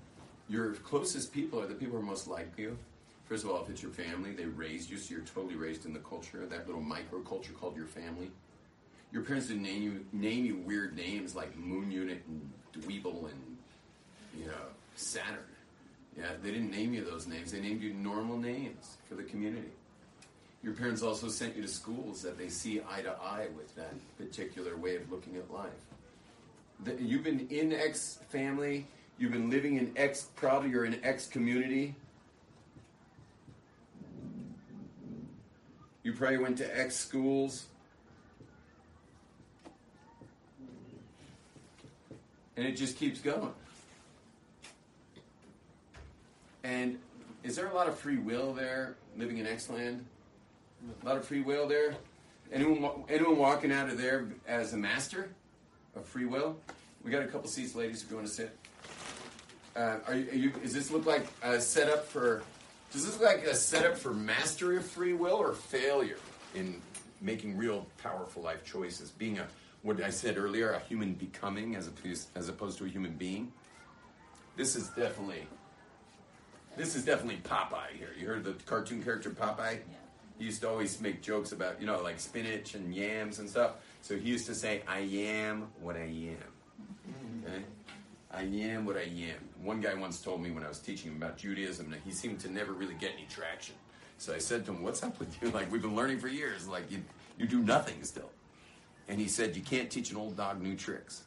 [0.49, 2.77] Your closest people are the people who are most like you.
[3.25, 5.93] First of all, if it's your family, they raised you, so you're totally raised in
[5.93, 8.31] the culture, that little microculture called your family.
[9.11, 13.57] Your parents didn't name you name you weird names like Moon Unit and Dweezil and
[14.39, 14.53] you know
[14.95, 15.39] Saturn.
[16.17, 17.51] Yeah, they didn't name you those names.
[17.51, 19.69] They named you normal names for the community.
[20.63, 23.93] Your parents also sent you to schools that they see eye to eye with that
[24.17, 25.71] particular way of looking at life.
[26.83, 28.85] The- You've been in X family.
[29.17, 30.27] You've been living in X.
[30.35, 31.95] Probably you're in X community.
[36.03, 37.65] You probably went to X schools.
[42.57, 43.53] And it just keeps going.
[46.63, 46.99] And
[47.43, 50.05] is there a lot of free will there living in X land?
[51.01, 51.95] A lot of free will there?
[52.51, 55.29] Anyone, anyone walking out of there as a master
[55.95, 56.57] of free will?
[57.03, 58.57] We got a couple seats, ladies, if you want to sit.
[59.75, 62.43] Uh, are you, are you, does this look like a setup for?
[62.91, 66.17] Does this look like a setup for mastery of free will or failure
[66.53, 66.81] in
[67.21, 69.11] making real powerful life choices?
[69.11, 69.47] Being a
[69.83, 73.51] what I said earlier, a human becoming as opposed as opposed to a human being.
[74.55, 75.47] This is definitely
[76.77, 78.09] this is definitely Popeye here.
[78.19, 79.73] You heard the cartoon character Popeye?
[79.73, 79.97] Yeah.
[80.37, 83.73] He used to always make jokes about, you know, like spinach and yams and stuff.
[84.01, 86.37] So he used to say, I am what I am.
[87.09, 87.45] Mm-hmm.
[87.45, 87.63] Okay?
[88.31, 89.37] I am what I am.
[89.61, 92.39] One guy once told me when I was teaching him about Judaism that he seemed
[92.39, 93.75] to never really get any traction.
[94.17, 95.49] So I said to him, What's up with you?
[95.53, 96.67] Like, we've been learning for years.
[96.67, 97.03] Like, you,
[97.37, 98.31] you do nothing still.
[99.11, 101.23] And he said, You can't teach an old dog new tricks.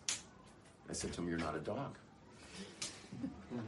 [0.88, 1.98] I said to him, You're not a dog.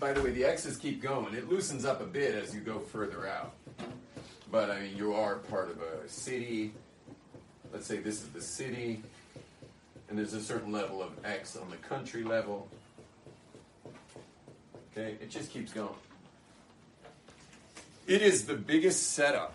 [0.00, 1.34] By the way, the X's keep going.
[1.34, 3.52] It loosens up a bit as you go further out.
[4.50, 6.72] But I mean, you are part of a city.
[7.70, 9.02] Let's say this is the city,
[10.08, 12.68] and there's a certain level of X on the country level.
[14.92, 15.90] Okay, it just keeps going.
[18.06, 19.54] It is the biggest setup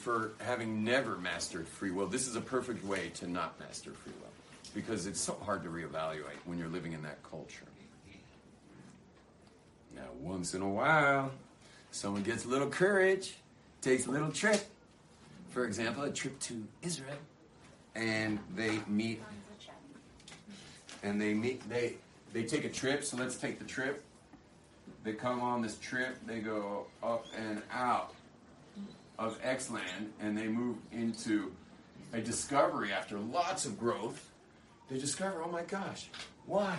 [0.00, 2.06] for having never mastered free will.
[2.06, 4.30] This is a perfect way to not master free will
[4.74, 7.66] because it's so hard to reevaluate when you're living in that culture.
[9.94, 11.30] Now, once in a while,
[11.90, 13.34] someone gets a little courage,
[13.82, 14.64] takes a little trip.
[15.50, 17.18] For example, a trip to Israel,
[17.94, 19.20] and they meet,
[21.02, 21.94] and they meet, they
[22.32, 23.04] they take a trip.
[23.04, 24.02] So let's take the trip.
[25.02, 26.16] They come on this trip.
[26.26, 28.14] They go up and out
[29.20, 31.52] of X land, and they move into
[32.12, 34.30] a discovery after lots of growth.
[34.88, 36.08] They discover, oh my gosh,
[36.46, 36.78] why?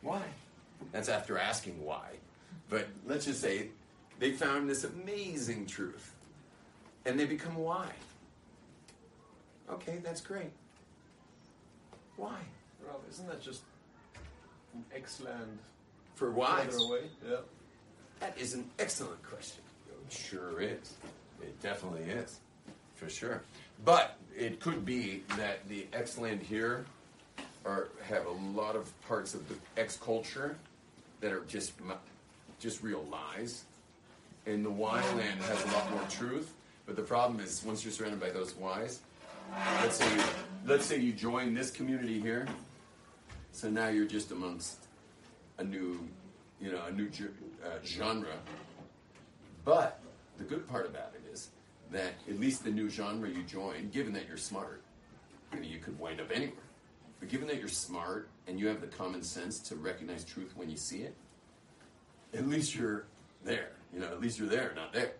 [0.00, 0.22] Why?
[0.92, 2.12] That's after asking why.
[2.70, 3.68] But let's just say
[4.20, 6.14] they found this amazing truth
[7.04, 7.88] and they become why.
[9.70, 10.52] Okay, that's great.
[12.16, 12.38] Why?
[12.86, 13.62] Rob, isn't that just
[14.70, 15.58] from X-Land
[16.14, 16.66] For why?
[17.28, 17.36] Yeah.
[18.20, 19.62] That is an excellent question.
[20.06, 20.94] It sure is.
[21.44, 22.40] It definitely is.
[22.94, 23.42] For sure.
[23.84, 26.84] But it could be that the X land here
[27.64, 30.56] are have a lot of parts of the X culture
[31.20, 31.72] that are just
[32.60, 33.64] just real lies,
[34.46, 36.52] and the Y land has a lot more truth.
[36.86, 39.00] But the problem is, once you're surrounded by those Ys,
[39.80, 40.22] let's say you,
[40.66, 42.46] let's say you join this community here,
[43.52, 44.78] so now you're just amongst
[45.58, 46.06] a new,
[46.60, 47.10] you know, a new
[47.64, 48.36] uh, genre.
[49.64, 50.00] But
[50.36, 51.13] the good part about
[51.94, 54.82] that at least the new genre you join, given that you're smart,
[55.52, 56.54] you, know, you could wind up anywhere.
[57.20, 60.68] But given that you're smart and you have the common sense to recognize truth when
[60.68, 61.14] you see it,
[62.34, 63.06] at least you're
[63.44, 63.70] there.
[63.92, 65.12] You know, at least you're there, not there.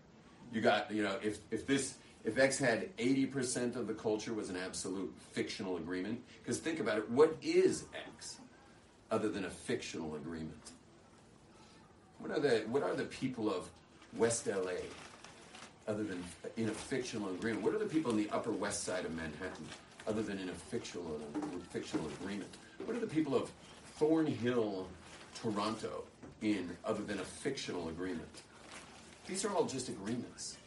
[0.53, 4.51] You got, you know, if if this if X had 80% of the culture was
[4.51, 8.39] an absolute fictional agreement, because think about it, what is X
[9.11, 10.73] other than a fictional agreement?
[12.19, 13.69] What are the what are the people of
[14.17, 14.73] West LA
[15.87, 16.23] other than
[16.57, 17.63] in a fictional agreement?
[17.63, 19.67] What are the people in the Upper West Side of Manhattan
[20.07, 21.21] other than in a fictional
[21.71, 22.51] fictional agreement?
[22.85, 23.51] What are the people of
[23.97, 24.87] Thornhill,
[25.35, 26.05] Toronto,
[26.43, 28.43] in other than a fictional agreement?
[29.27, 30.59] These are all just agreements.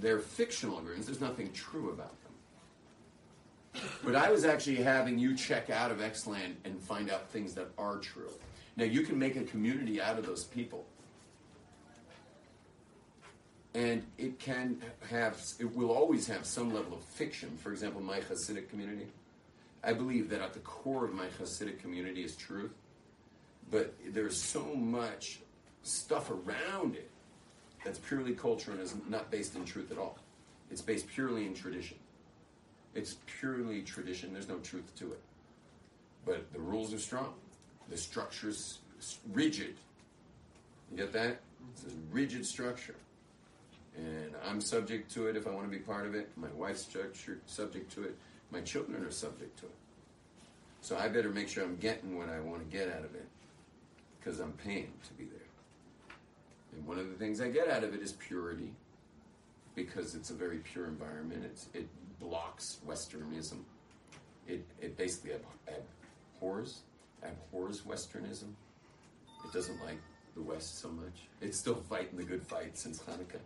[0.00, 1.06] They're fictional agreements.
[1.06, 3.82] There's nothing true about them.
[4.04, 7.68] But I was actually having you check out of Xland and find out things that
[7.76, 8.30] are true.
[8.76, 10.86] Now you can make a community out of those people.
[13.76, 17.58] And it can have, it will always have some level of fiction.
[17.58, 19.06] For example, my Hasidic community.
[19.84, 22.72] I believe that at the core of my Hasidic community is truth.
[23.70, 25.40] But there's so much
[25.82, 27.10] stuff around it
[27.84, 30.16] that's purely culture and is not based in truth at all.
[30.70, 31.98] It's based purely in tradition.
[32.94, 34.32] It's purely tradition.
[34.32, 35.20] There's no truth to it.
[36.24, 37.34] But the rules are strong.
[37.90, 38.78] The structure's
[39.34, 39.74] rigid.
[40.90, 41.40] You get that?
[41.74, 42.94] It's a rigid structure.
[43.96, 46.30] And I'm subject to it if I want to be part of it.
[46.36, 46.86] My wife's
[47.46, 48.16] subject to it.
[48.50, 49.74] My children are subject to it.
[50.82, 53.26] So I better make sure I'm getting what I want to get out of it
[54.18, 55.40] because I'm paying to be there.
[56.72, 58.70] And one of the things I get out of it is purity,
[59.74, 61.44] because it's a very pure environment.
[61.44, 61.88] It's, it
[62.20, 63.58] blocks Westernism.
[64.46, 65.82] It, it basically ab-
[66.36, 66.80] abhors,
[67.22, 68.52] abhors Westernism.
[69.44, 69.98] It doesn't like
[70.34, 71.28] the West so much.
[71.40, 73.40] It's still fighting the good fight since Hanukkah.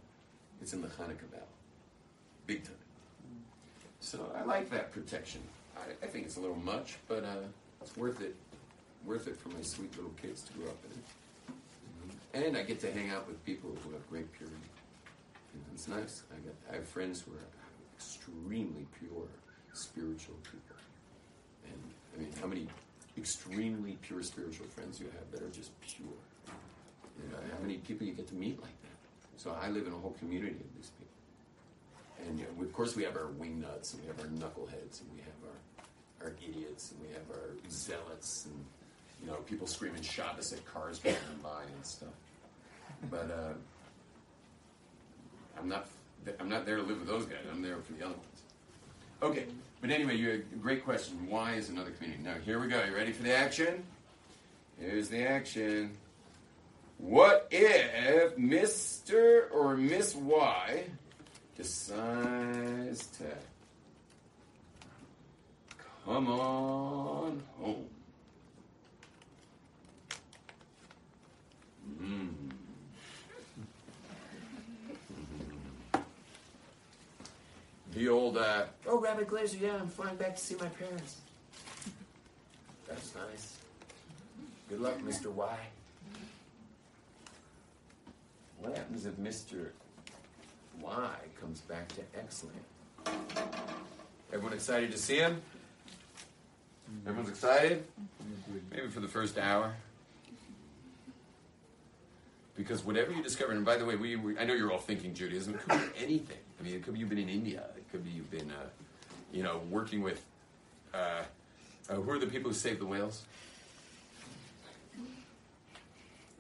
[0.61, 1.49] It's in the Hanukkah battle,
[2.47, 2.75] big time.
[4.01, 5.41] So I like that protection.
[5.77, 7.47] I, I think it's a little much, but uh,
[7.81, 8.35] it's worth it.
[9.07, 12.47] Worth it for my sweet little kids to grow up in it.
[12.47, 14.57] And I get to hang out with people who have great purity.
[15.55, 16.23] And it's nice.
[16.31, 17.49] I, get, I have friends who are
[17.97, 19.27] extremely pure,
[19.73, 20.77] spiritual people.
[21.65, 21.83] And
[22.15, 22.69] I mean, how many
[23.17, 26.09] extremely pure spiritual friends you have that are just pure?
[27.19, 28.80] You know, how many people you get to meet like that?
[29.41, 32.29] So I live in a whole community of these people.
[32.29, 35.09] And you know, of course, we have our wingnuts, and we have our knuckleheads, and
[35.15, 35.41] we have
[36.21, 38.63] our, our idiots, and we have our zealots, and
[39.23, 42.11] you know, people screaming Shabbos at cars passing by and stuff.
[43.11, 43.55] But uh,
[45.59, 45.89] I'm not.
[46.39, 47.39] I'm not there to live with those guys.
[47.51, 48.43] I'm there for the other ones.
[49.23, 49.47] Okay,
[49.81, 51.17] but anyway, you had a great question.
[51.31, 52.23] Why is another community?
[52.23, 52.85] Now here we go.
[52.85, 53.85] You ready for the action?
[54.79, 55.97] Here's the action.
[57.01, 59.51] What if Mr.
[59.53, 60.85] or Miss Y
[61.57, 63.25] decides to
[66.05, 67.87] come on home?
[72.01, 72.31] Mm.
[77.93, 81.17] The old, uh, oh, Rabbi Glazer, yeah, I'm flying back to see my parents.
[82.87, 83.57] That's nice.
[84.69, 85.27] Good luck, Mr.
[85.27, 85.59] Y.
[88.61, 89.69] What happens if Mr.
[90.81, 93.15] Y comes back to Xland?
[94.33, 95.41] Everyone excited to see him?
[97.07, 97.85] Everyone's excited?
[98.71, 99.75] Maybe for the first hour.
[102.57, 105.15] Because whatever you discover, and by the way, we, we I know you're all thinking
[105.15, 105.55] Judaism.
[105.55, 106.37] It could be anything.
[106.59, 107.65] I mean, it could be you've been in India.
[107.77, 108.67] It could be you've been, uh,
[109.33, 110.23] you know, working with.
[110.93, 111.23] Uh,
[111.89, 113.23] uh, who are the people who saved the whales?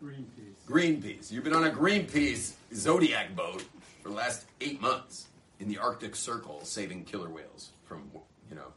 [0.02, 0.54] Greenpeace.
[0.66, 1.30] Greenpeace.
[1.30, 3.62] You've been on a Greenpeace Zodiac boat
[4.02, 5.26] for the last eight months
[5.58, 8.10] in the Arctic Circle, saving killer whales from,
[8.48, 8.72] you know,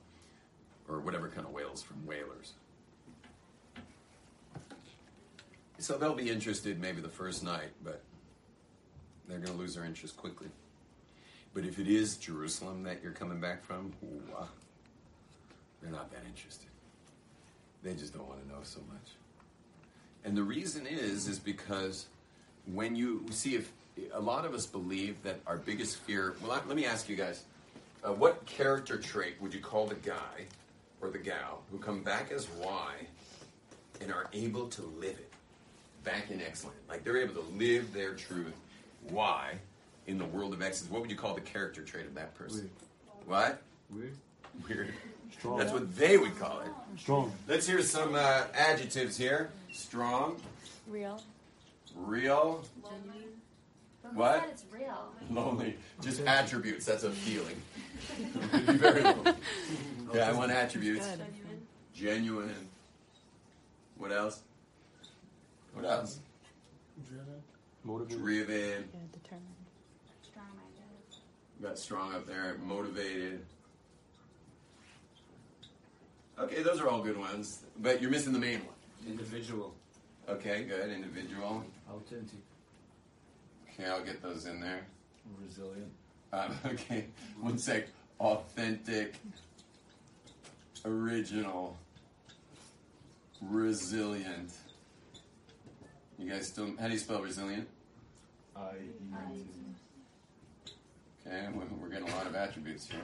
[0.90, 2.54] or whatever kind of whales from whalers.
[5.80, 8.02] So they'll be interested maybe the first night, but
[9.28, 10.48] they're going to lose their interest quickly.
[11.54, 14.22] But if it is Jerusalem that you're coming back from, ooh,
[15.82, 16.68] they're not that interested.
[17.82, 19.12] They just don't want to know so much.
[20.26, 22.06] And the reason is, is because
[22.72, 23.72] when you see, if
[24.14, 27.44] a lot of us believe that our biggest fear, well, let me ask you guys,
[28.04, 30.46] uh, what character trait would you call the guy,
[31.04, 32.94] or the gal who come back as Y
[34.02, 35.32] and are able to live it
[36.04, 36.78] back in excellent.
[36.90, 38.54] Like they're able to live their truth
[39.12, 39.54] Y
[40.08, 40.92] in the world of excellence.
[40.92, 42.70] What would you call the character trait of that person?
[43.28, 43.28] Weird.
[43.28, 43.62] What?
[43.90, 44.18] Weird.
[44.68, 44.94] Weird.
[45.40, 45.58] Strong.
[45.60, 46.68] That's what they would call it.
[47.00, 47.32] Strong.
[47.48, 49.50] Let's hear some uh, adjectives here.
[49.72, 50.38] Strong,
[50.88, 51.22] Real.
[51.96, 52.92] real, But
[54.12, 54.48] who What?
[54.52, 55.10] it's real?
[55.32, 55.76] lonely.
[56.02, 56.86] Just attributes.
[56.86, 57.56] That's a feeling.
[58.52, 59.34] Very lonely.
[60.14, 61.08] Yeah, I want attributes.
[61.08, 61.68] Genuine.
[61.96, 62.68] Genuine.
[63.98, 64.42] What else?
[65.74, 66.20] What else?
[67.10, 67.26] Driven.
[67.84, 68.20] Motivated.
[68.20, 69.10] Driven.
[69.12, 69.48] determined.
[70.22, 71.64] Strong-minded.
[71.64, 72.58] Got strong up there.
[72.64, 73.44] Motivated.
[76.40, 77.64] Okay, those are all good ones.
[77.80, 78.76] But you're missing the main one.
[79.08, 79.74] Individual.
[80.28, 80.90] Okay, good.
[80.90, 81.64] Individual.
[81.90, 82.40] Authentic.
[83.70, 84.86] Okay, I'll get those in there.
[85.42, 85.92] Resilient.
[86.32, 87.06] Um, okay,
[87.40, 87.88] one sec.
[88.20, 89.16] Authentic,
[90.86, 91.78] original,
[93.42, 94.52] resilient.
[96.18, 96.70] You guys still?
[96.80, 97.68] How do you spell resilient?
[98.56, 98.76] I.
[101.26, 103.02] Okay, we're, we're getting a lot of attributes here.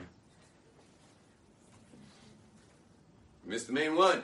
[3.50, 4.22] Missed the main one.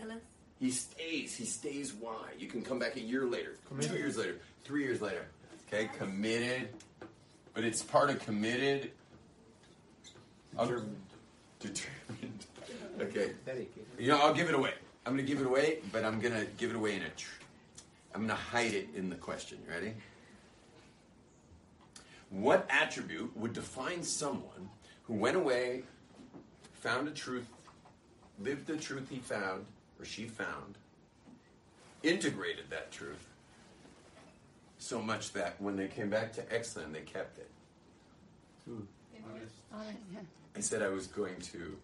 [0.00, 0.22] Zealous.
[0.58, 1.36] He stays.
[1.36, 1.92] He stays.
[1.92, 2.30] Why?
[2.38, 5.26] You can come back a year later, two years later, three years later.
[5.68, 6.70] Okay, committed.
[7.52, 8.92] But it's part of committed.
[10.58, 10.96] I'll- Determined.
[11.60, 12.46] Determined.
[12.98, 13.32] Okay.
[13.44, 13.84] Dedicated.
[13.98, 14.72] You know, I'll give it away.
[15.04, 17.10] I'm going to give it away, but I'm going to give it away in a.
[17.10, 17.28] Tr-
[18.14, 19.58] I'm going to hide it in the question.
[19.68, 19.92] Ready?
[22.30, 24.70] What attribute would define someone
[25.02, 25.82] who went away,
[26.72, 27.46] found a truth,
[28.40, 29.66] lived the truth he found
[29.98, 30.76] or she found,
[32.02, 33.26] integrated that truth
[34.78, 37.50] so much that when they came back to Exland, they kept it?
[39.72, 39.96] Honest.
[40.56, 41.76] I said I was going to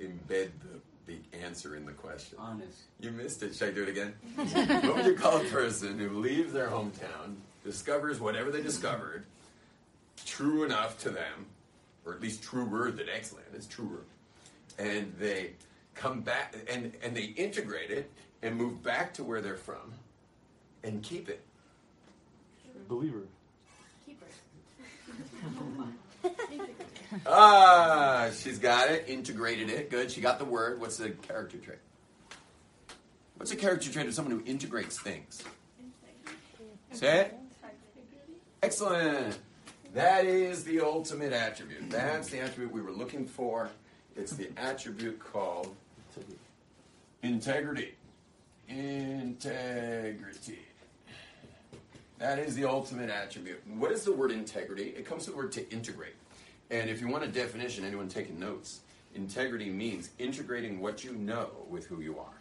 [0.00, 2.38] embed the, the answer in the question.
[2.40, 2.78] Honest.
[3.00, 3.54] You missed it.
[3.54, 4.14] Should I do it again?
[4.34, 9.24] what would you call a person who leaves their hometown, discovers whatever they discovered,
[10.24, 11.46] true enough to them,
[12.04, 14.02] or at least truer than excellent, it's truer,
[14.78, 15.52] and they
[15.94, 18.10] come back and, and they integrate it
[18.42, 19.92] and move back to where they're from
[20.82, 21.44] and keep it.
[22.88, 23.22] Believer.
[24.06, 24.26] Keeper.
[27.26, 29.90] Ah, she's got it, integrated it.
[29.90, 30.10] Good.
[30.10, 30.80] She got the word.
[30.80, 31.78] What's the character trait?
[33.36, 35.42] What's a character trait of someone who integrates things?
[36.92, 37.38] Say it.
[38.62, 39.38] Excellent.
[39.94, 41.90] That is the ultimate attribute.
[41.90, 43.68] That's the attribute we were looking for.
[44.16, 45.74] It's the attribute called
[47.22, 47.94] integrity.
[48.68, 50.58] Integrity.
[52.18, 53.60] That is the ultimate attribute.
[53.76, 54.94] What is the word integrity?
[54.96, 56.14] It comes from the word to integrate.
[56.70, 58.80] And if you want a definition, anyone taking notes,
[59.14, 62.34] integrity means integrating what you know with who you are.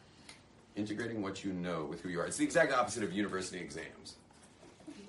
[0.75, 2.25] Integrating what you know with who you are.
[2.25, 4.15] It's the exact opposite of university exams.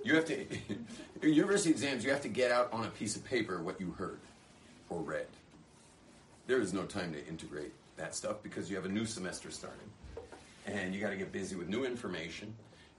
[0.03, 0.41] You have to,
[1.23, 3.93] in university exams, you have to get out on a piece of paper what you
[3.93, 4.19] heard
[4.91, 5.27] or read.
[6.47, 9.88] There is no time to integrate that stuff because you have a new semester starting.
[10.67, 12.53] And you got to get busy with new information.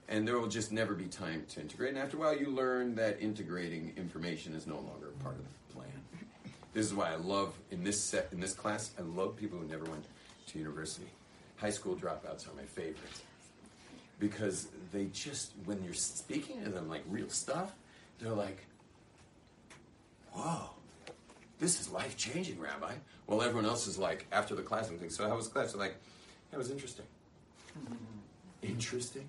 [0.08, 1.90] And there will just never be time to integrate.
[1.90, 5.74] And after a while, you learn that integrating information is no longer part of the
[5.74, 5.90] plan.
[6.72, 8.92] This is why I love in this set in this class.
[8.98, 10.06] I love people who never went
[10.48, 11.06] to university.
[11.56, 13.22] High school dropouts are my favorites
[14.18, 17.72] because they just when you're speaking to them like real stuff,
[18.18, 18.58] they're like,
[20.32, 20.70] "Whoa,
[21.58, 22.94] this is life changing, Rabbi."
[23.26, 25.80] Well, everyone else is like after the class and thinks, "So how was class?" They're
[25.80, 25.96] like,
[26.50, 27.06] "That was interesting."
[28.62, 29.28] interesting.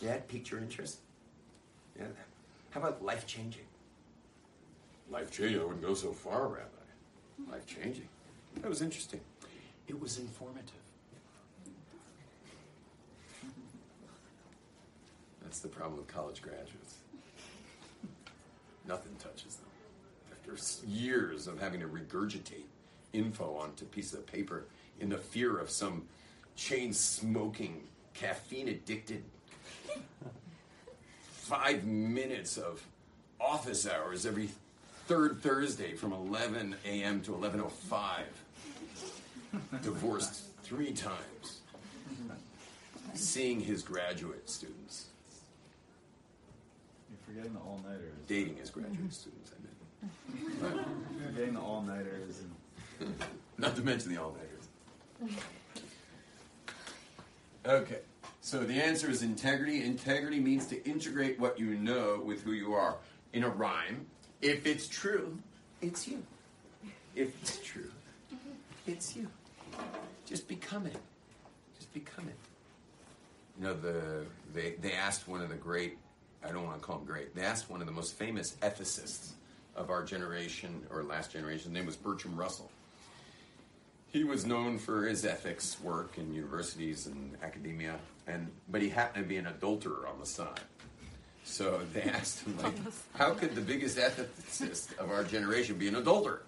[0.00, 0.98] Yeah, it piqued your interest.
[1.98, 2.06] Yeah.
[2.70, 3.64] How about life changing?
[5.10, 5.60] Life changing.
[5.60, 7.50] I wouldn't go so far, Rabbi.
[7.50, 8.08] Life changing.
[8.60, 9.20] That was interesting.
[9.86, 10.74] It was informative.
[15.42, 16.96] That's the problem with college graduates.
[18.86, 19.67] Nothing touches them.
[20.50, 22.64] After years of having to regurgitate
[23.12, 24.64] info onto pieces of paper
[25.00, 26.06] in the fear of some
[26.56, 27.82] chain smoking,
[28.14, 29.24] caffeine addicted
[31.30, 32.82] five minutes of
[33.40, 34.48] office hours every
[35.06, 37.20] third Thursday from 11 a.m.
[37.22, 38.22] to 11:05.
[39.82, 41.60] Divorced three times.
[43.14, 45.06] Seeing his graduate students,
[47.10, 48.12] You're forgetting the all nighters.
[48.28, 49.10] dating his graduate mm-hmm.
[49.10, 49.52] students.
[51.26, 52.42] Forgetting the all nighters
[53.58, 54.68] not to mention the all-nighters.
[57.66, 57.98] Okay,
[58.40, 59.84] so the answer is integrity.
[59.84, 62.96] Integrity means to integrate what you know with who you are
[63.32, 64.06] in a rhyme.
[64.40, 65.36] If it's true,
[65.82, 66.22] it's you.
[67.14, 67.90] If it's true,
[68.86, 69.26] it's you.
[70.24, 70.96] Just become it.
[71.76, 72.36] Just become it.
[73.58, 74.24] You know, the
[74.54, 75.98] they they asked one of the great
[76.44, 77.34] I don't want to call him great.
[77.34, 79.32] They asked one of the most famous ethicists
[79.78, 81.70] of our generation or last generation.
[81.70, 82.70] His name was Bertrand Russell.
[84.10, 89.24] He was known for his ethics work in universities and academia, and but he happened
[89.24, 90.60] to be an adulterer on the side.
[91.44, 92.74] So they asked him, like,
[93.14, 96.42] how could the biggest ethicist of our generation be an adulterer?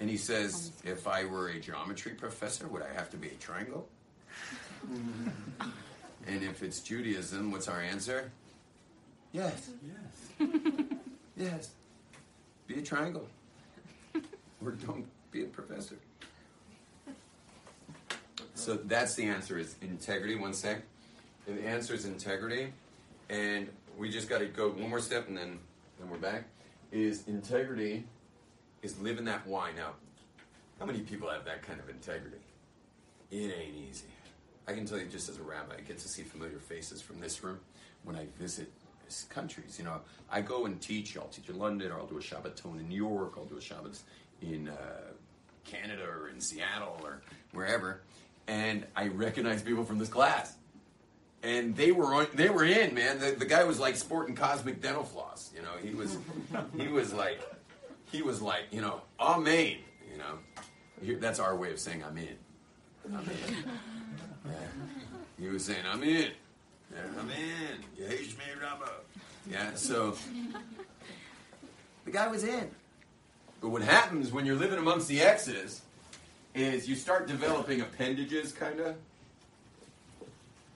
[0.00, 3.34] And he says, if I were a geometry professor, would I have to be a
[3.34, 3.88] triangle?
[6.26, 8.30] and if it's Judaism, what's our answer?
[9.32, 9.70] Yes.
[9.82, 10.48] Yes.
[11.38, 11.70] Yes.
[12.66, 13.28] Be a triangle.
[14.64, 15.96] or don't be a professor.
[18.54, 20.34] So that's the answer is integrity.
[20.34, 20.82] One sec.
[21.46, 22.72] And the answer is integrity.
[23.28, 25.58] And we just got to go one more step and then,
[25.98, 26.44] then we're back.
[26.92, 28.04] Is integrity
[28.82, 29.72] is living that why.
[29.76, 29.92] Now,
[30.78, 32.36] how many people have that kind of integrity?
[33.30, 34.06] It ain't easy.
[34.68, 37.20] I can tell you just as a rabbi, I get to see familiar faces from
[37.20, 37.58] this room
[38.04, 38.70] when I visit
[39.30, 39.76] countries.
[39.78, 40.00] You know,
[40.30, 41.16] I go and teach.
[41.16, 43.34] I'll teach in London, or I'll do a Shabbaton in New York.
[43.36, 43.98] I'll do a Shabbat
[44.42, 44.74] in uh,
[45.64, 48.00] Canada or in Seattle or wherever,
[48.46, 50.54] and I recognize people from this class.
[51.42, 53.20] And they were on, they were in, man.
[53.20, 55.52] The, the guy was like sporting cosmic dental floss.
[55.54, 56.16] You know, he was
[56.76, 57.40] he was like
[58.10, 59.76] he was like you know amen.
[60.10, 60.38] You know,
[61.02, 62.36] Here, that's our way of saying I'm in.
[63.14, 63.64] I'm in.
[64.46, 64.52] Yeah.
[65.38, 66.30] He was saying I'm in.
[66.92, 67.84] Yeah, I'm in.
[69.50, 70.16] Yeah, so
[72.04, 72.70] the guy was in.
[73.60, 75.82] But what happens when you're living amongst the Exodus
[76.54, 78.96] is you start developing appendages, kind of.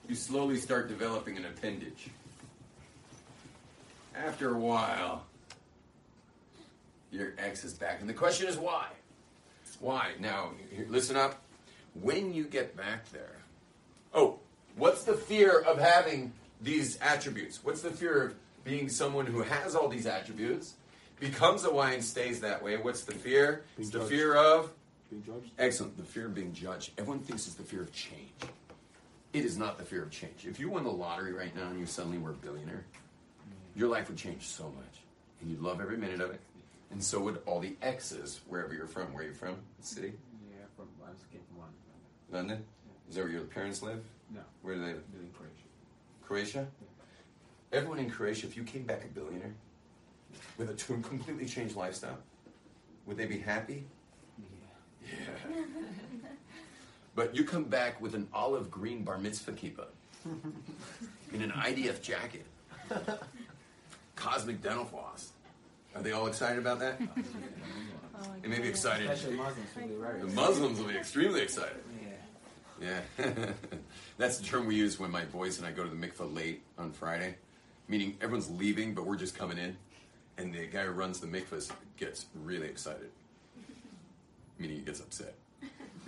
[0.07, 2.09] You slowly start developing an appendage.
[4.15, 5.25] After a while,
[7.11, 8.01] your ex is back.
[8.01, 8.87] And the question is why?
[9.79, 10.11] Why?
[10.19, 11.41] Now, here, listen up.
[11.93, 13.37] When you get back there,
[14.13, 14.39] oh,
[14.75, 17.63] what's the fear of having these attributes?
[17.63, 20.73] What's the fear of being someone who has all these attributes,
[21.19, 22.77] becomes a Y and stays that way?
[22.77, 23.63] What's the fear?
[23.75, 24.09] Being it's the judged.
[24.11, 24.71] fear of
[25.09, 25.51] Being judged.
[25.57, 25.97] Excellent.
[25.97, 26.91] The fear of being judged.
[26.97, 28.31] Everyone thinks it's the fear of change.
[29.33, 30.45] It is not the fear of change.
[30.45, 32.85] If you won the lottery right now and you suddenly were a billionaire,
[33.75, 34.99] your life would change so much.
[35.41, 36.41] And you'd love every minute of it.
[36.91, 39.13] And so would all the exes, wherever you're from.
[39.13, 39.55] Where are you from?
[39.79, 40.13] The city?
[40.49, 41.69] Yeah, from I was getting one.
[42.29, 42.65] London?
[43.09, 44.03] Is that where your parents live?
[44.33, 45.03] No, Where do they live?
[45.19, 45.67] in Croatia.
[46.25, 46.67] Croatia?
[47.73, 49.53] Everyone in Croatia, if you came back a billionaire
[50.57, 52.17] with a completely changed lifestyle,
[53.05, 53.85] would they be happy?
[55.03, 55.11] Yeah.
[55.49, 55.55] Yeah.
[57.15, 59.87] but you come back with an olive green bar mitzvah kippah
[61.33, 62.45] in an IDF jacket,
[64.15, 65.31] cosmic dental floss.
[65.95, 67.01] Are they all excited about that?
[67.01, 69.09] Oh, they may be excited.
[69.09, 71.83] Especially Muslims will be very The Muslims will be extremely excited.
[72.81, 73.01] Yeah.
[74.17, 76.63] That's the term we use when my boys and I go to the mikvah late
[76.77, 77.35] on Friday,
[77.87, 79.77] meaning everyone's leaving, but we're just coming in.
[80.37, 83.09] And the guy who runs the mikvahs gets really excited,
[84.57, 85.35] meaning he gets upset.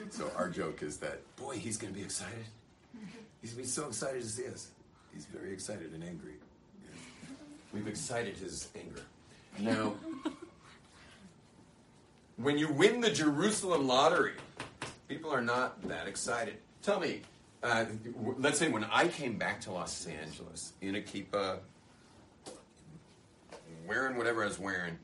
[0.10, 2.44] So our joke is that, boy, he's going to be excited.
[3.42, 4.68] He's going to be so excited to see us.
[5.14, 6.34] He's very excited and angry.
[6.84, 7.36] Yeah.
[7.72, 9.02] We've excited his anger.
[9.60, 9.94] Now,
[12.38, 14.34] when you win the Jerusalem lottery,
[15.08, 16.58] people are not that excited.
[16.82, 17.22] Tell me,
[17.62, 17.86] uh,
[18.38, 21.60] let's say when I came back to Los Angeles in a kippah,
[23.88, 24.98] wearing whatever I was wearing,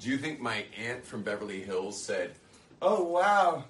[0.00, 2.32] do you think my aunt from Beverly Hills said,
[2.82, 3.64] "Oh wow"?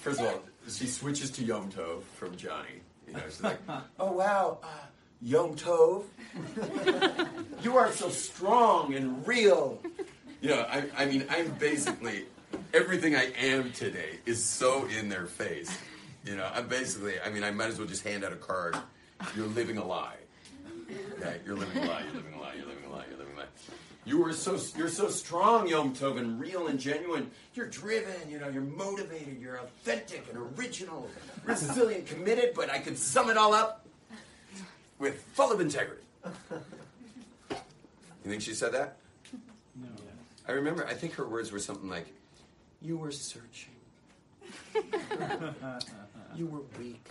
[0.00, 2.80] First of all, she switches to Yom Tov from Johnny.
[3.06, 3.58] You know, she's like,
[4.00, 4.66] "Oh wow, uh,
[5.22, 6.04] Yom Tov,
[7.62, 9.80] you are so strong and real."
[10.40, 12.26] You know, I, I mean, I'm basically
[12.74, 15.76] everything I am today is so in their face.
[16.24, 18.76] You know, I'm basically, I mean, I might as well just hand out a card.
[19.36, 20.16] You're living a lie.
[21.20, 22.02] Yeah, you're living a lie.
[22.02, 22.54] You're living a lie.
[22.56, 23.04] You're living a lie.
[23.08, 23.46] You're living a lie.
[24.04, 27.30] You are so you're so strong, Yom Tov, and real and genuine.
[27.54, 28.30] You're driven.
[28.30, 29.40] You know, you're motivated.
[29.40, 31.08] You're authentic and original,
[31.44, 32.52] resilient, committed.
[32.54, 33.84] But I could sum it all up
[34.98, 36.02] with full of integrity.
[38.24, 38.96] You think she said that?
[39.74, 39.88] No.
[40.48, 40.86] I remember.
[40.86, 42.06] I think her words were something like,
[42.86, 43.74] "You were searching.
[46.36, 47.08] you were weak.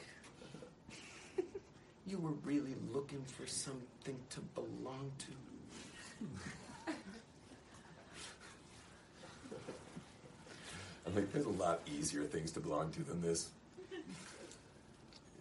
[2.08, 5.34] You were really looking for something to belong to."
[11.06, 13.50] I'm like, there's a lot easier things to belong to than this.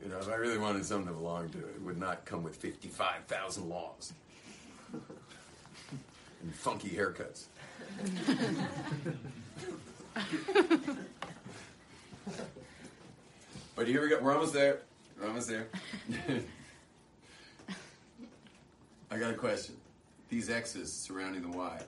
[0.03, 2.57] You know, if I really wanted something to belong to, it would not come with
[2.57, 4.13] 55,000 laws
[4.93, 7.45] and funky haircuts.
[13.77, 14.21] But here we go.
[14.21, 14.79] We're almost there.
[15.21, 15.67] We're almost there.
[19.11, 19.77] I got a question.
[20.29, 21.81] These X's surrounding the Y.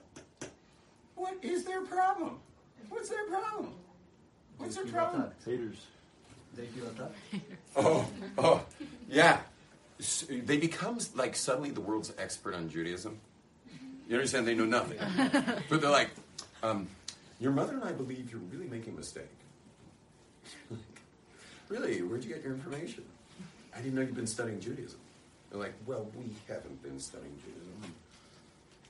[1.15, 2.39] What is their problem?
[2.89, 3.73] What's their problem?
[4.57, 5.29] What's their problem?
[5.45, 5.77] Haters.
[6.55, 7.15] They feel attacked.
[7.75, 8.07] Oh,
[8.37, 8.65] oh,
[9.09, 9.39] yeah.
[9.99, 13.19] S- They become like suddenly the world's expert on Judaism.
[14.07, 14.47] You understand?
[14.47, 14.97] They know nothing,
[15.69, 16.11] but they're like,
[16.63, 16.87] um,
[17.39, 19.25] "Your mother and I believe you're really making a mistake."
[21.69, 22.01] really?
[22.01, 23.03] Where'd you get your information?
[23.75, 24.99] I didn't know you'd been studying Judaism.
[25.49, 27.93] They're like, "Well, we haven't been studying Judaism,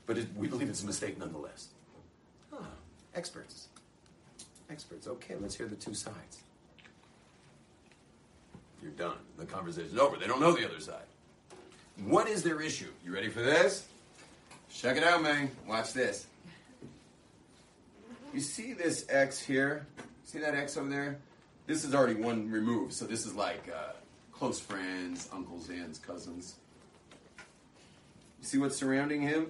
[0.06, 1.70] but it, we believe it's a mistake nonetheless."
[3.18, 3.68] Experts.
[4.70, 5.08] Experts.
[5.08, 6.44] Okay, let's hear the two sides.
[8.82, 9.18] You're done.
[9.38, 10.18] The conversation's over.
[10.18, 11.08] They don't know the other side.
[12.06, 12.92] What is their issue?
[13.04, 13.88] You ready for this?
[14.72, 15.50] Check it out, man.
[15.68, 16.28] Watch this.
[18.38, 19.88] You see this X here?
[20.24, 21.18] See that X over there?
[21.66, 23.94] This is already one removed, so this is like uh,
[24.32, 26.58] close friends, uncles, aunts, cousins.
[28.40, 29.48] You see what's surrounding him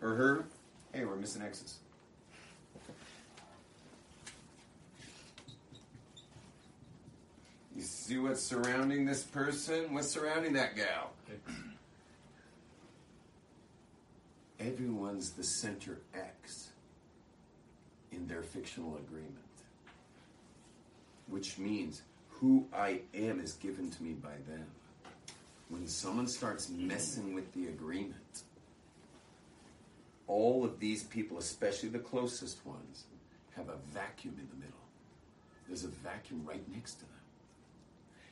[0.00, 0.46] or her?
[0.94, 1.80] Hey, we're missing X's.
[7.76, 9.92] You see what's surrounding this person?
[9.92, 11.12] What's surrounding that gal?
[14.58, 16.71] Everyone's the center X
[18.12, 19.36] in their fictional agreement.
[21.28, 24.66] Which means who I am is given to me by them.
[25.68, 28.42] When someone starts messing with the agreement,
[30.26, 33.04] all of these people, especially the closest ones,
[33.56, 34.78] have a vacuum in the middle.
[35.66, 37.08] There's a vacuum right next to them.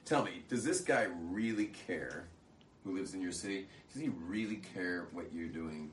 [0.04, 2.24] Tell me, does this guy really care
[2.84, 3.66] who lives in your city?
[3.92, 5.90] Does he really care what you're doing?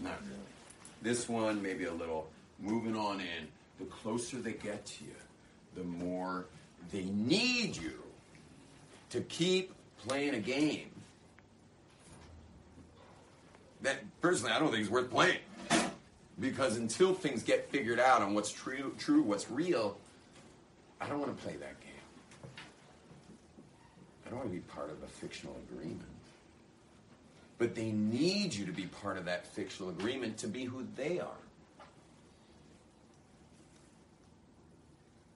[0.00, 0.57] Not really.
[1.02, 2.28] This one, maybe a little.
[2.60, 5.14] Moving on in, the closer they get to you,
[5.76, 6.46] the more
[6.92, 8.02] they need you
[9.10, 9.72] to keep
[10.06, 10.90] playing a game.
[13.82, 15.38] That personally, I don't think is worth playing.
[16.40, 19.96] Because until things get figured out on what's true, true, what's real,
[21.00, 21.88] I don't want to play that game.
[24.26, 26.02] I don't want to be part of a fictional agreement.
[27.58, 31.18] But they need you to be part of that fictional agreement to be who they
[31.18, 31.26] are.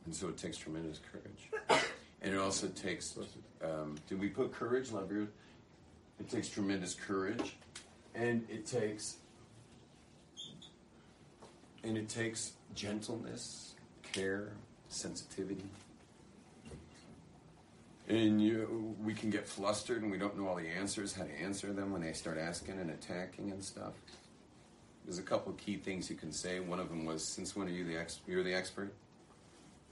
[0.05, 1.83] And so it takes tremendous courage.
[2.25, 3.19] And it also takes,
[3.65, 5.27] um, did we put courage, love, Lavier?
[6.21, 7.57] It takes tremendous courage.
[8.15, 9.17] And it takes,
[11.83, 13.75] and it takes gentleness,
[14.13, 14.53] care,
[14.89, 15.65] sensitivity.
[18.09, 21.41] And you, we can get flustered and we don't know all the answers, how to
[21.41, 23.95] answer them when they start asking and attacking and stuff.
[25.05, 26.61] There's a couple key things you can say.
[26.61, 28.93] One of them was, "Since when are you the ex- you're the expert?"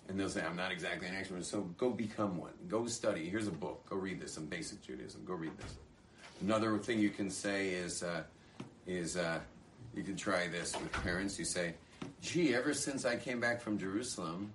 [0.08, 2.52] And they'll say, "I'm not exactly an expert." So go become one.
[2.68, 3.28] Go study.
[3.28, 3.88] Here's a book.
[3.88, 4.32] Go read this.
[4.34, 5.24] Some basic Judaism.
[5.24, 5.74] Go read this.
[6.40, 8.22] Another thing you can say is, uh,
[8.86, 9.40] is uh,
[9.94, 11.38] you can try this with parents.
[11.38, 11.74] You say,
[12.22, 14.52] "Gee, ever since I came back from Jerusalem,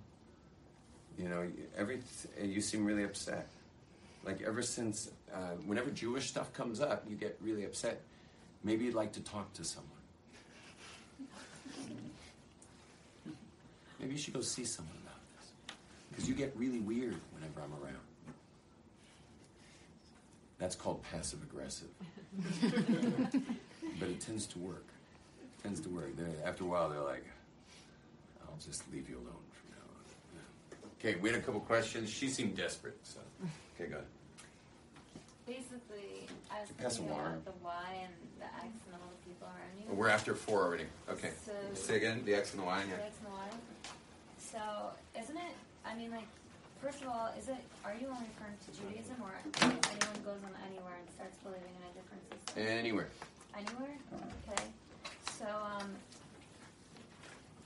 [1.18, 1.46] you know,
[1.76, 2.00] every
[2.42, 3.48] you seem really upset.
[4.24, 8.02] Like ever since, uh, whenever Jewish stuff comes up, you get really upset.
[8.64, 9.92] Maybe you'd like to talk to someone.
[14.00, 15.52] Maybe you should go see someone about this
[16.10, 17.96] because you get really weird whenever I'm around.
[20.58, 21.88] That's called passive aggressive,
[24.00, 24.84] but it tends to work.
[25.42, 26.16] It tends to work.
[26.16, 27.24] They're, after a while, they're like,
[28.42, 29.45] "I'll just leave you alone from now on."
[31.00, 32.10] Okay, we had a couple questions.
[32.10, 33.20] She seemed desperate, so
[33.78, 34.06] okay, go ahead.
[35.46, 37.28] Basically, I was Pass thinking water.
[37.38, 39.94] about the Y and the X and all the people around you.
[39.94, 40.86] We're after four already.
[41.08, 41.30] Okay.
[41.44, 42.24] So- Say again.
[42.24, 42.82] The X and the Y.
[42.82, 42.94] The Yeah.
[43.06, 43.48] X and the Y.
[44.38, 45.54] So, isn't it?
[45.84, 46.26] I mean, like,
[46.82, 47.58] first of all, is it?
[47.84, 51.70] Are you only referring to Judaism, or if anyone goes on anywhere and starts believing
[51.76, 52.66] in a different system?
[52.66, 53.08] Anywhere.
[53.54, 53.96] Anywhere?
[54.50, 54.64] Okay.
[55.38, 55.94] So, um,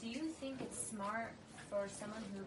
[0.01, 1.33] do you think it's smart
[1.71, 2.45] for someone who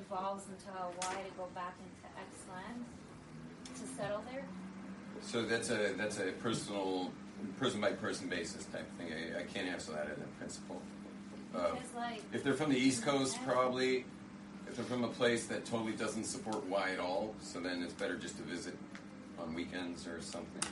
[0.00, 2.84] evolves into a Y to go back into X land
[3.74, 4.44] to settle there?
[5.22, 7.10] So that's a that's a personal,
[7.58, 9.08] person by person basis type thing.
[9.12, 10.80] I, I can't answer that as a principle.
[11.54, 14.04] Uh, like, if they're from the East Coast, probably.
[14.66, 17.92] If they're from a place that totally doesn't support Y at all, so then it's
[17.92, 18.76] better just to visit
[19.38, 20.62] on weekends or something.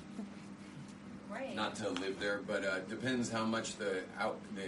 [1.30, 1.54] right?
[1.54, 4.62] Not to live there, but uh, depends how much the out the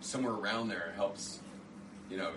[0.00, 1.40] somewhere around there helps.
[2.10, 2.30] You know,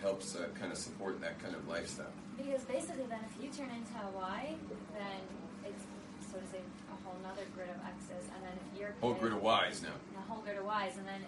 [0.00, 2.12] helps uh, kind of support that kind of lifestyle.
[2.36, 4.54] Because basically, then if you turn into a Y,
[4.96, 5.20] then
[5.64, 5.84] it's
[6.32, 9.32] so to say a whole nother grid of X's, and then if your Whole grid
[9.32, 9.96] of Ys now.
[10.16, 11.20] a whole grid of Y's, and then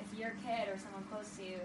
[0.00, 1.60] if your kid or someone close to you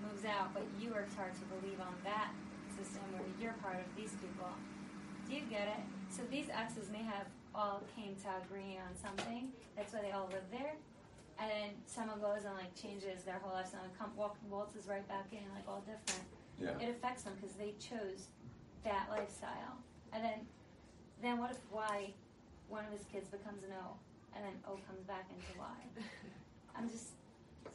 [0.00, 2.30] moves out, but you worked hard to believe on that
[2.74, 4.48] system where you're part of these people.
[5.28, 5.82] Do you get it?
[6.10, 9.50] So these X's may have all came to agree on something.
[9.76, 10.74] That's why they all live there.
[11.40, 15.06] And then someone goes and like changes their whole lifestyle and come walk, waltzes right
[15.08, 16.24] back in, like all different.
[16.60, 16.78] Yeah.
[16.78, 18.28] It affects them because they chose
[18.84, 19.76] that lifestyle.
[20.12, 20.40] And then,
[21.22, 22.12] then what if Y,
[22.68, 23.96] one of his kids becomes an O,
[24.36, 26.02] and then O comes back into Y?
[26.76, 27.08] I'm just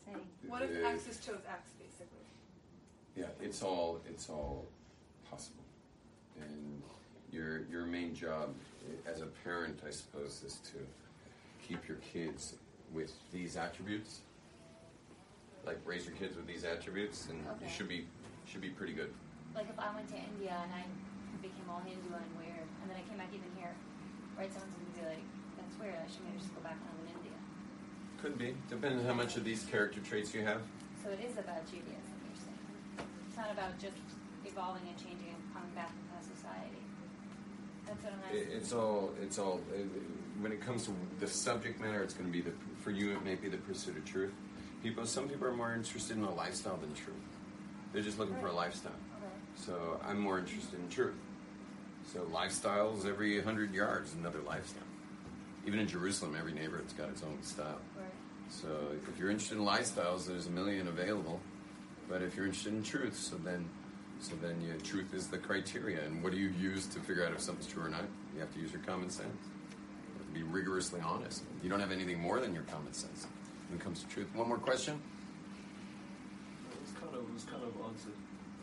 [0.05, 0.17] saying.
[0.47, 2.25] What if Uh, X's chose X, basically?
[3.15, 4.65] Yeah, it's all it's all
[5.29, 5.63] possible,
[6.39, 6.81] and
[7.31, 8.53] your your main job
[8.87, 10.77] eh, as a parent, I suppose, is to
[11.67, 12.55] keep your kids
[12.93, 14.21] with these attributes.
[15.65, 18.07] Like raise your kids with these attributes, and you should be
[18.47, 19.11] should be pretty good.
[19.53, 20.83] Like if I went to India and I
[21.41, 23.75] became all Hindu and weird, and then I came back even here,
[24.39, 24.47] right?
[24.47, 25.25] Someone's gonna be like,
[25.59, 25.99] "That's weird.
[25.99, 27.37] I should maybe just go back and live in India."
[28.23, 30.61] Could be, depending on how much of these character traits you have.
[31.03, 32.15] So it is about Judaism.
[32.23, 32.63] You're saying
[33.27, 33.99] it's not about just
[34.47, 36.79] evolving and changing and coming back into society.
[37.85, 39.11] That's what I'm It- It's all.
[39.19, 39.59] It's all.
[39.75, 39.83] uh,
[40.39, 42.51] When it comes to the subject matter, it's going to be the.
[42.81, 44.33] For you, it may be the pursuit of truth.
[44.83, 45.05] People.
[45.05, 47.15] Some people are more interested in a lifestyle than truth.
[47.91, 48.91] They're just looking for a lifestyle.
[48.91, 49.25] Okay.
[49.55, 51.15] So I'm more interested in truth.
[52.13, 54.83] So lifestyles every hundred yards, another lifestyle.
[55.65, 57.79] Even in Jerusalem, every neighborhood's got its own style.
[57.97, 58.05] Right.
[58.49, 58.67] So
[59.11, 61.41] if you're interested in lifestyles, there's a million available.
[62.07, 63.67] But if you're interested in truth, so then,
[64.21, 66.05] so then yeah, truth is the criteria.
[66.05, 68.05] And what do you use to figure out if something's true or not?
[68.33, 69.35] You have to use your common sense.
[70.37, 71.43] You have to be rigorously honest.
[71.63, 73.27] You don't have anything more than your common sense
[73.69, 74.27] when it comes to truth.
[74.35, 74.99] One more question.
[76.71, 78.13] It was kind of, it was kind of answered.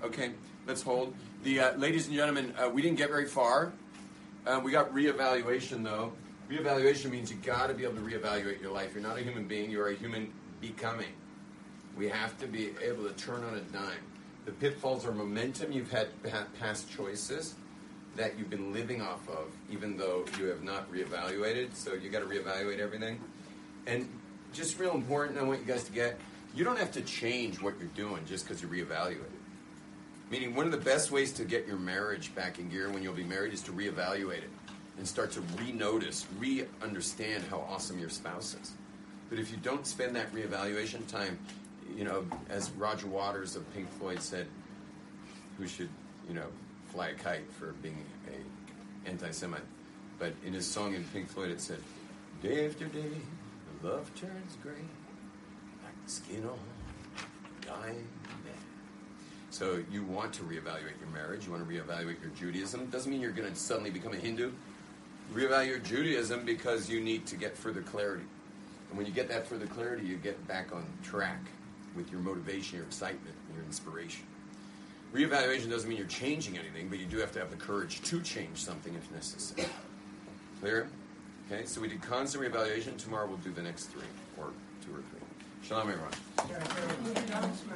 [0.02, 0.32] Okay,
[0.66, 1.14] let's hold.
[1.42, 3.72] The uh, ladies and gentlemen, uh, we didn't get very far.
[4.46, 6.12] Uh, we got reevaluation though.
[6.50, 8.92] Reevaluation means you got to be able to reevaluate your life.
[8.94, 11.12] You're not a human being; you are a human becoming.
[11.96, 14.04] We have to be able to turn on a dime.
[14.44, 15.72] The pitfalls are momentum.
[15.72, 16.08] You've had
[16.58, 17.54] past choices
[18.16, 21.74] that you've been living off of, even though you have not reevaluated.
[21.74, 23.20] So you got to reevaluate everything.
[23.86, 24.08] And
[24.52, 26.18] just real important, I want you guys to get:
[26.54, 29.18] you don't have to change what you're doing just because you reevaluate.
[30.30, 33.14] Meaning, one of the best ways to get your marriage back in gear when you'll
[33.14, 34.50] be married is to reevaluate it
[34.96, 38.72] and start to re-notice, re-understand how awesome your spouse is.
[39.28, 41.38] But if you don't spend that reevaluation time,
[41.96, 44.46] you know, as Roger Waters of Pink Floyd said,
[45.58, 45.88] who should,
[46.28, 46.46] you know,
[46.95, 49.61] fly a kite for being a anti-Semite.
[50.18, 51.80] But in his song in Pink Floyd, it said,
[52.40, 53.11] "Day after day,
[53.82, 54.86] the love turns gray,
[55.82, 56.59] like the skin on
[57.61, 58.07] dying
[58.45, 58.55] man."
[59.51, 61.47] So you want to reevaluate your marriage.
[61.47, 62.86] You want to reevaluate your Judaism.
[62.86, 64.53] Doesn't mean you're going to suddenly become a Hindu.
[65.32, 68.24] Reevaluate Judaism because you need to get further clarity.
[68.88, 71.40] And when you get that further clarity, you get back on track
[71.97, 74.24] with your motivation, your excitement, your inspiration.
[75.14, 78.20] Reevaluation doesn't mean you're changing anything, but you do have to have the courage to
[78.20, 79.68] change something if necessary.
[80.60, 80.88] Clear?
[81.46, 82.96] Okay, so we did constant reevaluation.
[82.96, 84.02] Tomorrow we'll do the next three,
[84.36, 84.50] or
[84.84, 85.20] two or three.
[85.62, 86.10] Shalom, everyone.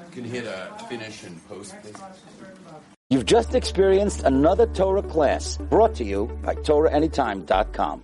[0.07, 1.95] You can hit a finish and post, please.
[3.09, 8.03] You've just experienced another Torah class brought to you by TorahAnytime.com.